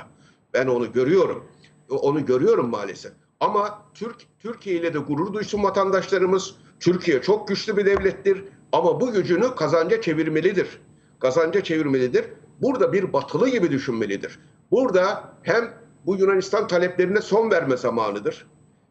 Ben 0.53 0.67
onu 0.67 0.91
görüyorum. 0.91 1.45
Onu 1.89 2.25
görüyorum 2.25 2.69
maalesef. 2.69 3.11
Ama 3.39 3.81
Türk 3.93 4.15
Türkiye 4.39 4.75
ile 4.75 4.93
de 4.93 4.97
gurur 4.97 5.33
duysun 5.33 5.63
vatandaşlarımız. 5.63 6.55
Türkiye 6.79 7.21
çok 7.21 7.47
güçlü 7.47 7.77
bir 7.77 7.85
devlettir 7.85 8.43
ama 8.71 9.01
bu 9.01 9.11
gücünü 9.11 9.55
kazanca 9.55 10.01
çevirmelidir. 10.01 10.81
Kazanca 11.19 11.63
çevirmelidir. 11.63 12.25
Burada 12.61 12.93
bir 12.93 13.13
batılı 13.13 13.49
gibi 13.49 13.71
düşünmelidir. 13.71 14.39
Burada 14.71 15.33
hem 15.43 15.73
bu 16.05 16.15
Yunanistan 16.15 16.67
taleplerine 16.67 17.21
son 17.21 17.51
verme 17.51 17.77
zamanıdır. 17.77 18.47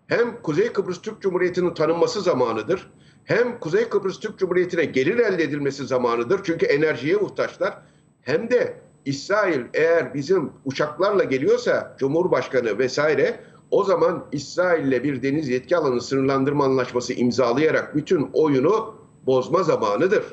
Hem 0.07 0.43
Kuzey 0.43 0.73
Kıbrıs 0.73 1.03
Türk 1.03 1.21
Cumhuriyeti'nin 1.21 1.75
tanınması 1.75 2.21
zamanıdır. 2.21 2.91
Hem 3.25 3.61
Kuzey 3.61 3.89
Kıbrıs 3.89 4.21
Türk 4.21 4.39
Cumhuriyeti'ne 4.39 4.85
gelir 4.85 5.19
elde 5.19 5.43
edilmesi 5.43 5.87
zamanıdır. 5.87 6.41
Çünkü 6.45 6.67
enerjiye 6.67 7.17
muhtaçlar. 7.17 7.79
Hem 8.23 8.51
de 8.51 8.77
İsrail 9.05 9.61
eğer 9.75 10.15
bizim 10.15 10.53
uçaklarla 10.65 11.25
geliyorsa 11.25 11.97
Cumhurbaşkanı 11.99 12.79
vesaire 12.79 13.41
o 13.71 13.85
zaman 13.85 14.25
İsrail'le 14.33 15.05
bir 15.05 15.23
deniz 15.23 15.49
yetki 15.49 15.77
alanı 15.77 16.01
sınırlandırma 16.01 16.65
anlaşması 16.65 17.13
imzalayarak 17.13 17.97
bütün 17.97 18.31
oyunu 18.33 18.95
bozma 19.27 19.63
zamanıdır. 19.63 20.25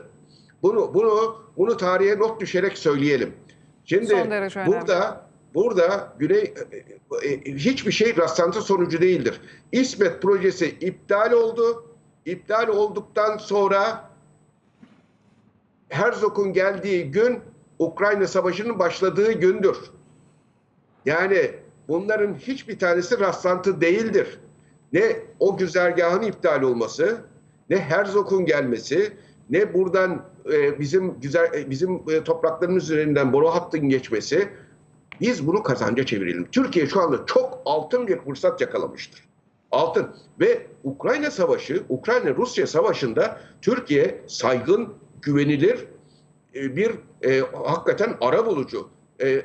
Bunu 0.64 0.94
bunu 0.94 1.38
bunu 1.58 1.78
tarihe 1.78 2.20
not 2.20 2.42
düşerek 2.42 2.78
söyleyelim. 2.78 3.34
Şimdi 3.86 4.14
önemli. 4.14 4.68
burada 4.68 5.28
burada 5.54 6.14
Güney 6.20 6.54
e, 7.24 7.28
e, 7.28 7.56
hiçbir 7.56 7.92
şey 7.92 8.18
rastlantı 8.18 8.62
sonucu 8.62 9.02
değildir. 9.02 9.42
İsmet 9.72 10.22
projesi 10.22 10.70
iptal 10.70 11.32
oldu. 11.32 11.86
İptal 12.26 12.68
olduktan 12.68 13.38
sonra 13.38 14.10
Herzog'un 15.90 16.54
geldiği 16.54 17.12
gün 17.12 17.40
Ukrayna 17.80 18.28
Savaşı'nın 18.28 18.80
başladığı 18.80 19.32
gündür. 19.32 19.78
Yani 21.06 21.52
bunların 21.88 22.34
hiçbir 22.34 22.80
tanesi 22.80 23.20
rastlantı 23.20 23.82
değildir. 23.82 24.40
Ne 24.94 25.16
o 25.40 25.58
güzergahın 25.58 26.22
iptal 26.22 26.62
olması, 26.62 27.18
ne 27.70 27.80
Herzog'un 27.80 28.46
gelmesi, 28.46 29.14
ne 29.50 29.74
buradan 29.74 30.26
e, 30.54 30.80
bizim 30.80 31.20
güzel 31.20 31.54
e, 31.54 31.70
bizim 31.70 32.02
e, 32.10 32.24
topraklarımız 32.24 32.84
üzerinden 32.84 33.34
boru 33.34 33.50
hattın 33.50 33.90
geçmesi. 33.90 34.50
Biz 35.22 35.48
bunu 35.48 35.64
kazanca 35.64 36.06
çevirelim. 36.06 36.48
Türkiye 36.52 36.88
şu 36.88 37.02
anda 37.02 37.26
çok 37.26 37.62
altın 37.66 38.08
bir 38.08 38.20
fırsat 38.20 38.62
yakalamıştır. 38.62 39.24
Altın 39.72 40.16
ve 40.40 40.68
Ukrayna 40.84 41.32
Savaşı, 41.32 41.84
Ukrayna-Rusya 41.90 42.68
Savaşı'nda 42.68 43.40
Türkiye 43.62 44.22
saygın, 44.28 44.94
güvenilir 45.22 45.86
e, 46.56 46.76
bir 46.76 46.92
e, 47.22 47.40
hakikaten 47.66 48.18
ara 48.22 48.46
bulucu, 48.46 48.90
e, 49.20 49.30
e, 49.30 49.42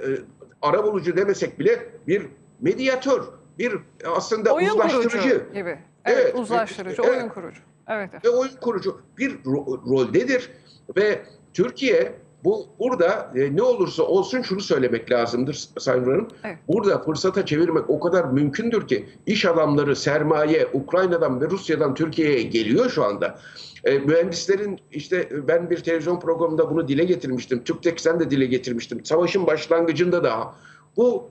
ara 0.62 0.84
bulucu 0.84 1.16
demesek 1.16 1.58
bile 1.58 1.86
bir 2.06 2.26
medyatör, 2.60 3.22
bir 3.58 3.78
aslında 4.16 4.54
oyun 4.54 4.68
uzlaştırıcı 4.70 5.08
kurucu 5.08 5.28
gibi. 5.54 5.54
Evet, 5.54 5.78
Evet, 6.04 6.34
uzlaştırıcı, 6.34 7.02
evet. 7.02 7.10
oyun 7.16 7.28
kurucu. 7.28 7.60
Evet. 7.88 8.10
ve 8.24 8.28
oyun 8.28 8.56
kurucu 8.60 9.00
bir 9.18 9.30
ro- 9.30 9.90
roldedir 9.90 10.50
ve 10.96 11.22
Türkiye 11.54 12.12
bu 12.44 12.66
burada 12.78 13.32
e, 13.36 13.56
ne 13.56 13.62
olursa 13.62 14.02
olsun 14.02 14.42
şunu 14.42 14.60
söylemek 14.60 15.10
lazımdır 15.10 15.68
Sayın 15.78 16.04
Hanım. 16.04 16.28
Evet. 16.44 16.58
Burada 16.68 17.02
fırsata 17.02 17.46
çevirmek 17.46 17.90
o 17.90 18.00
kadar 18.00 18.24
mümkündür 18.24 18.88
ki 18.88 19.08
iş 19.26 19.44
adamları, 19.44 19.96
sermaye 19.96 20.66
Ukrayna'dan 20.72 21.40
ve 21.40 21.50
Rusya'dan 21.50 21.94
Türkiye'ye 21.94 22.42
geliyor 22.42 22.90
şu 22.90 23.04
anda. 23.04 23.38
E, 23.88 23.98
mühendislerin 23.98 24.80
işte 24.92 25.28
ben 25.48 25.70
bir 25.70 25.76
televizyon 25.76 26.20
programında 26.20 26.70
bunu 26.70 26.88
dile 26.88 27.04
getirmiştim. 27.04 27.64
Türktek 27.64 28.00
sen 28.00 28.20
de 28.20 28.30
dile 28.30 28.46
getirmiştim. 28.46 29.04
Savaşın 29.04 29.46
başlangıcında 29.46 30.24
da 30.24 30.54
bu 30.96 31.28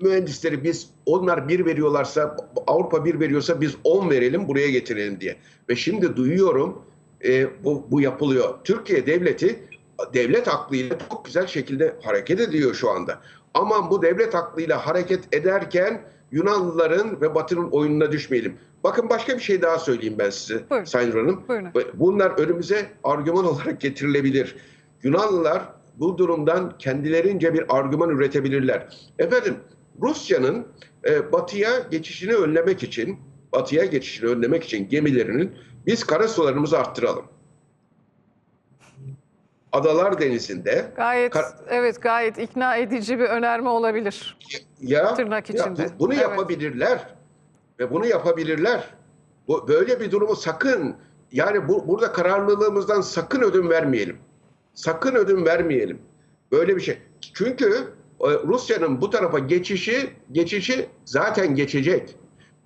mühendisleri 0.00 0.64
biz 0.64 0.90
onlar 1.06 1.48
bir 1.48 1.66
veriyorlarsa 1.66 2.36
Avrupa 2.66 3.04
bir 3.04 3.20
veriyorsa 3.20 3.60
biz 3.60 3.76
on 3.84 4.10
verelim 4.10 4.48
buraya 4.48 4.70
getirelim 4.70 5.20
diye. 5.20 5.36
Ve 5.68 5.76
şimdi 5.76 6.16
duyuyorum 6.16 6.82
e, 7.24 7.64
bu, 7.64 7.86
bu 7.90 8.00
yapılıyor. 8.00 8.54
Türkiye 8.64 9.06
devleti 9.06 9.58
devlet 10.14 10.48
aklıyla 10.48 10.96
çok 11.10 11.24
güzel 11.24 11.46
şekilde 11.46 11.96
hareket 12.02 12.40
ediyor 12.40 12.74
şu 12.74 12.90
anda. 12.90 13.20
Ama 13.54 13.90
bu 13.90 14.02
devlet 14.02 14.34
aklıyla 14.34 14.86
hareket 14.86 15.34
ederken 15.34 16.02
Yunanlıların 16.32 17.20
ve 17.20 17.34
Batı'nın 17.34 17.70
oyununa 17.70 18.12
düşmeyelim. 18.12 18.56
Bakın 18.84 19.10
başka 19.10 19.36
bir 19.36 19.42
şey 19.42 19.62
daha 19.62 19.78
söyleyeyim 19.78 20.14
ben 20.18 20.30
size 20.30 20.70
Buyurun. 20.70 20.84
Sayın 20.84 21.12
Hanım. 21.12 21.44
Buyurun. 21.48 21.70
Bunlar 21.94 22.30
önümüze 22.30 22.86
argüman 23.04 23.44
olarak 23.54 23.80
getirilebilir. 23.80 24.56
Yunanlılar 25.02 25.62
bu 25.98 26.18
durumdan 26.18 26.78
kendilerince 26.78 27.54
bir 27.54 27.64
argüman 27.68 28.10
üretebilirler. 28.10 28.88
Efendim 29.18 29.54
Rusya'nın 30.02 30.66
e, 31.08 31.32
batıya 31.32 31.70
geçişini 31.90 32.34
önlemek 32.34 32.82
için, 32.82 33.18
batıya 33.52 33.84
geçişini 33.84 34.30
önlemek 34.30 34.64
için 34.64 34.88
gemilerinin 34.88 35.52
biz 35.86 36.04
karasularımızı 36.04 36.78
arttıralım. 36.78 37.24
Adalar 39.72 40.20
Denizi'nde 40.20 40.84
Gayet 40.96 41.32
Kar- 41.32 41.54
evet 41.68 42.02
gayet 42.02 42.38
ikna 42.38 42.76
edici 42.76 43.18
bir 43.18 43.24
önerme 43.24 43.68
olabilir. 43.68 44.38
ya, 44.80 45.14
Tırnak 45.14 45.50
ya 45.50 45.56
içinde. 45.60 45.84
bu- 45.84 45.98
bunu 45.98 46.12
Evet. 46.14 46.22
yapabilirler 46.22 47.14
ve 47.78 47.90
bunu 47.90 48.06
yapabilirler. 48.06 48.84
Bu, 49.48 49.68
böyle 49.68 50.00
bir 50.00 50.10
durumu 50.10 50.36
sakın 50.36 50.96
yani 51.32 51.68
bu, 51.68 51.88
burada 51.88 52.12
kararlılığımızdan 52.12 53.00
sakın 53.00 53.40
ödün 53.42 53.70
vermeyelim. 53.70 54.16
Sakın 54.74 55.14
ödün 55.14 55.44
vermeyelim. 55.44 55.98
Böyle 56.52 56.76
bir 56.76 56.80
şey. 56.80 56.98
Çünkü 57.34 57.74
e, 58.20 58.26
Rusya'nın 58.46 59.00
bu 59.00 59.10
tarafa 59.10 59.38
geçişi 59.38 60.10
geçişi 60.32 60.88
zaten 61.04 61.54
geçecek. 61.54 62.16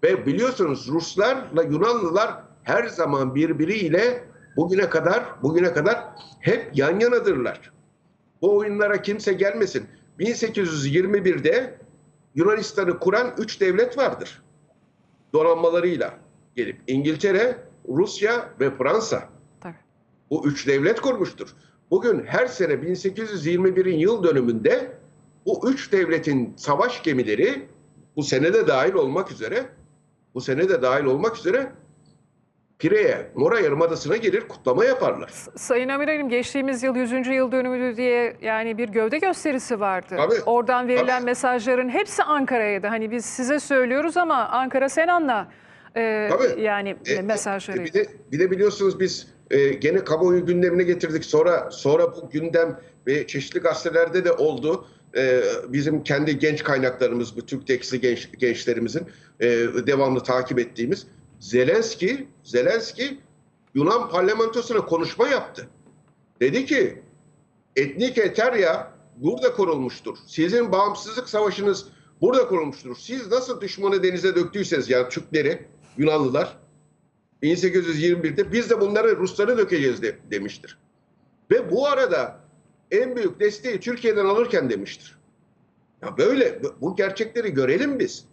Ve 0.03 0.27
biliyorsunuz 0.27 0.89
Ruslarla 0.91 1.63
Yunanlılar 1.63 2.35
her 2.63 2.87
zaman 2.87 3.35
birbiriyle 3.35 4.25
bugüne 4.57 4.91
kadar 4.91 5.43
bugüne 5.43 5.73
kadar 5.73 6.05
hep 6.41 6.71
yan 6.75 7.01
yanadırlar. 7.01 7.73
Bu 8.43 8.57
oyunlara 8.57 9.03
kimse 9.03 9.33
gelmesin. 9.33 9.87
1821'de 10.19 11.79
Yunanistan'ı 12.35 12.99
kuran 12.99 13.35
üç 13.39 13.61
devlet 13.61 13.99
vardır. 13.99 14.43
Donanmalarıyla 15.33 16.15
gelip 16.55 16.81
İngiltere, 16.87 17.59
Rusya 17.89 18.49
ve 18.61 18.71
Fransa. 18.71 19.29
Tabii. 19.61 19.75
Bu 20.31 20.47
üç 20.47 20.67
devlet 20.67 21.01
kurmuştur. 21.01 21.49
Bugün 21.91 22.25
her 22.27 22.47
sene 22.47 22.73
1821'in 22.73 23.99
yıl 23.99 24.25
dönümünde 24.25 24.99
bu 25.47 25.71
üç 25.71 25.93
devletin 25.93 26.55
savaş 26.57 27.03
gemileri 27.03 27.69
bu 28.17 28.23
sene 28.23 28.55
de 28.55 28.67
dahil 28.67 28.95
olmak 28.95 29.33
üzere 29.33 29.67
bu 30.35 30.41
sene 30.41 30.69
de 30.69 30.83
dahil 30.83 31.05
olmak 31.05 31.39
üzere 31.39 31.73
Pire'ye, 32.79 33.27
Mora 33.35 33.61
Yarımadası'na 33.61 34.17
gelir 34.17 34.41
kutlama 34.49 34.85
yaparlar. 34.85 35.31
Sayın 35.57 35.89
Amiralim 35.89 36.29
geçtiğimiz 36.29 36.83
yıl 36.83 36.97
100. 36.97 37.13
yıl 37.27 37.53
dönümü 37.53 37.97
diye 37.97 38.37
yani 38.43 38.79
bir 38.79 38.89
gövde 38.89 39.19
gösterisi 39.19 39.81
vardı. 39.81 40.15
Tabii, 40.17 40.35
Oradan 40.47 40.89
verilen 40.89 41.17
tabii. 41.19 41.25
mesajların 41.25 41.89
hepsi 41.89 42.23
Ankara'ydı. 42.23 42.87
Hani 42.87 43.11
biz 43.11 43.25
size 43.25 43.61
söylüyoruz 43.61 44.17
ama 44.17 44.49
Ankara 44.49 44.89
sen 44.89 45.09
anla. 45.09 45.49
Ee, 45.97 46.29
Tabii. 46.33 46.61
yani 46.63 46.97
E, 47.07 47.23
mesajları. 47.23 47.81
e, 47.81 47.85
bir, 47.85 47.93
de, 47.93 48.07
bir 48.33 48.39
de 48.39 48.51
biliyorsunuz 48.51 49.01
biz 49.01 49.27
e, 49.51 49.69
gene 49.69 50.05
kamuoyu 50.05 50.47
gündemine 50.47 50.83
getirdik. 50.83 51.25
Sonra 51.25 51.71
sonra 51.71 52.13
bu 52.17 52.31
gündem 52.31 52.81
ve 53.07 53.27
çeşitli 53.27 53.61
gazetelerde 53.61 54.25
de 54.25 54.33
oldu. 54.33 54.87
E, 55.17 55.41
bizim 55.69 56.03
kendi 56.05 56.39
genç 56.39 56.63
kaynaklarımız, 56.63 57.37
bu 57.37 57.47
Türk 57.47 57.67
Teksli 57.67 58.01
genç, 58.01 58.29
gençlerimizin 58.39 59.03
e, 59.41 59.47
devamlı 59.87 60.23
takip 60.23 60.59
ettiğimiz 60.59 61.07
Zelenski, 61.41 62.29
Zelenski 62.43 63.19
Yunan 63.75 64.11
parlamentosuna 64.11 64.87
konuşma 64.87 65.29
yaptı. 65.29 65.69
Dedi 66.41 66.67
ki 66.67 67.03
etnik 67.77 68.19
Eterya 68.19 68.93
burada 69.17 69.53
kurulmuştur. 69.53 70.17
Sizin 70.27 70.73
bağımsızlık 70.73 71.29
savaşınız 71.29 71.87
burada 72.21 72.49
kurulmuştur. 72.49 72.97
Siz 72.97 73.31
nasıl 73.31 73.61
düşmanı 73.61 74.03
denize 74.03 74.35
döktüyseniz 74.35 74.91
yani 74.91 75.09
Türkleri, 75.09 75.67
Yunanlılar 75.99 76.57
1821'de 77.43 78.53
biz 78.53 78.71
de 78.71 78.81
bunları 78.81 79.17
Rusları 79.17 79.59
dökeceğiz 79.59 80.03
de, 80.03 80.19
demiştir. 80.31 80.79
Ve 81.51 81.71
bu 81.71 81.87
arada 81.87 82.41
en 82.91 83.17
büyük 83.17 83.41
desteği 83.41 83.81
Türkiye'den 83.81 84.25
alırken 84.25 84.71
demiştir. 84.71 85.19
Ya 86.03 86.19
böyle 86.19 86.63
bu 86.81 86.97
gerçekleri 86.97 87.55
görelim 87.55 87.99
biz. 87.99 88.25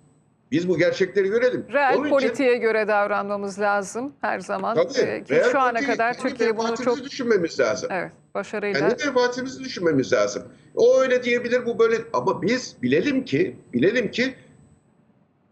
Biz 0.54 0.70
bu 0.70 0.78
gerçekleri 0.78 1.28
görelim. 1.28 1.66
Reel 1.74 1.94
Onun 1.98 2.04
için- 2.06 2.10
politiğe 2.10 2.58
göre 2.58 2.88
davranmamız 2.88 3.60
lazım 3.60 4.14
her 4.22 4.40
zaman. 4.40 4.76
Tabii, 4.76 5.00
Ee, 5.10 5.24
ki 5.24 5.34
real 5.36 5.52
şu 5.52 5.60
ana 5.60 5.82
kadar 5.82 6.18
Türkiye 6.18 6.58
bunu 6.58 6.78
çok 6.78 7.04
düşünmemiz 7.04 7.60
lazım. 7.60 7.90
evet 7.92 8.12
başarıyla 8.34 8.80
Kendi 8.80 9.06
menfaatimizi 9.06 9.64
düşünmemiz 9.64 10.14
lazım. 10.14 10.44
O 10.76 11.00
öyle 11.00 11.24
diyebilir, 11.24 11.66
bu 11.66 11.80
böyle. 11.80 11.98
Ama 12.14 12.42
biz 12.42 12.76
bilelim 12.82 13.26
ki, 13.26 13.56
bilelim 13.74 14.12
ki 14.12 14.36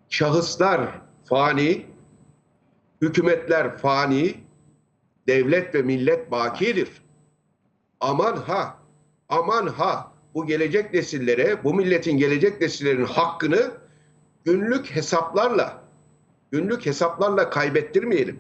şahıslar 0.09 0.81
fani, 1.25 1.85
hükümetler 3.01 3.77
fani, 3.77 4.33
devlet 5.27 5.75
ve 5.75 5.81
millet 5.81 6.31
bakidir. 6.31 6.89
Aman 7.99 8.35
ha, 8.37 8.77
aman 9.29 9.67
ha 9.67 10.11
bu 10.33 10.45
gelecek 10.47 10.93
nesillere, 10.93 11.63
bu 11.63 11.73
milletin 11.73 12.17
gelecek 12.17 12.61
nesillerin 12.61 13.05
hakkını 13.05 13.71
günlük 14.45 14.95
hesaplarla, 14.95 15.81
günlük 16.51 16.85
hesaplarla 16.85 17.49
kaybettirmeyelim. 17.49 18.39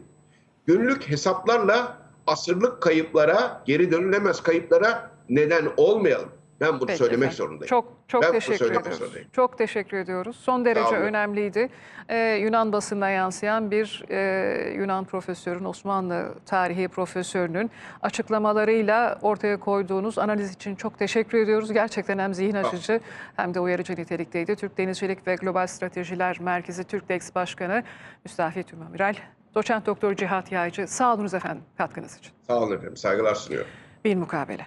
Günlük 0.65 1.09
hesaplarla 1.09 1.97
asırlık 2.27 2.81
kayıplara, 2.81 3.63
geri 3.65 3.91
dönülemez 3.91 4.43
kayıplara 4.43 5.11
neden 5.29 5.71
olmayalım. 5.77 6.29
Ben 6.61 6.79
bunu 6.79 6.85
Peki 6.87 6.97
söylemek 6.97 7.17
efendim. 7.19 7.37
zorundayım. 7.37 7.69
Çok 7.69 7.93
çok 8.07 8.23
Ben 8.23 8.31
teşekkür 8.31 8.65
ediyoruz. 8.65 9.01
Çok 9.33 9.57
teşekkür 9.57 9.97
ediyoruz. 9.97 10.35
Son 10.35 10.65
derece 10.65 10.95
önemliydi. 10.95 11.69
Ee, 12.09 12.17
Yunan 12.17 12.71
basınına 12.73 13.09
yansıyan 13.09 13.71
bir 13.71 14.03
e, 14.09 14.73
Yunan 14.77 15.05
profesörün, 15.05 15.65
Osmanlı 15.65 16.35
tarihi 16.45 16.87
profesörünün 16.87 17.71
açıklamalarıyla 18.01 19.19
ortaya 19.21 19.59
koyduğunuz 19.59 20.17
analiz 20.19 20.51
için 20.53 20.75
çok 20.75 20.99
teşekkür 20.99 21.37
ediyoruz. 21.37 21.73
Gerçekten 21.73 22.19
hem 22.19 22.33
zihin 22.33 22.55
açıcı 22.55 22.99
hem 23.35 23.53
de 23.53 23.59
uyarıcı 23.59 23.93
nitelikteydi. 23.93 24.55
Türk 24.55 24.77
Denizcilik 24.77 25.27
ve 25.27 25.35
Global 25.35 25.67
Stratejiler 25.67 26.37
Merkezi 26.39 26.83
TÜRKDEX 26.83 27.35
Başkanı 27.35 27.83
Müstafi 28.25 28.63
Tümamiral, 28.63 29.13
Doçent 29.55 29.85
Doktor 29.85 30.15
Cihat 30.15 30.51
Yaycı. 30.51 30.87
Sağ 30.87 31.13
olunuz 31.13 31.33
efendim 31.33 31.63
katkınız 31.77 32.17
için. 32.17 32.31
Sağ 32.47 32.57
olun 32.59 32.75
efendim, 32.75 32.97
saygılar 32.97 33.35
sunuyorum. 33.35 33.69
Bir 34.05 34.15
mukabele. 34.15 34.65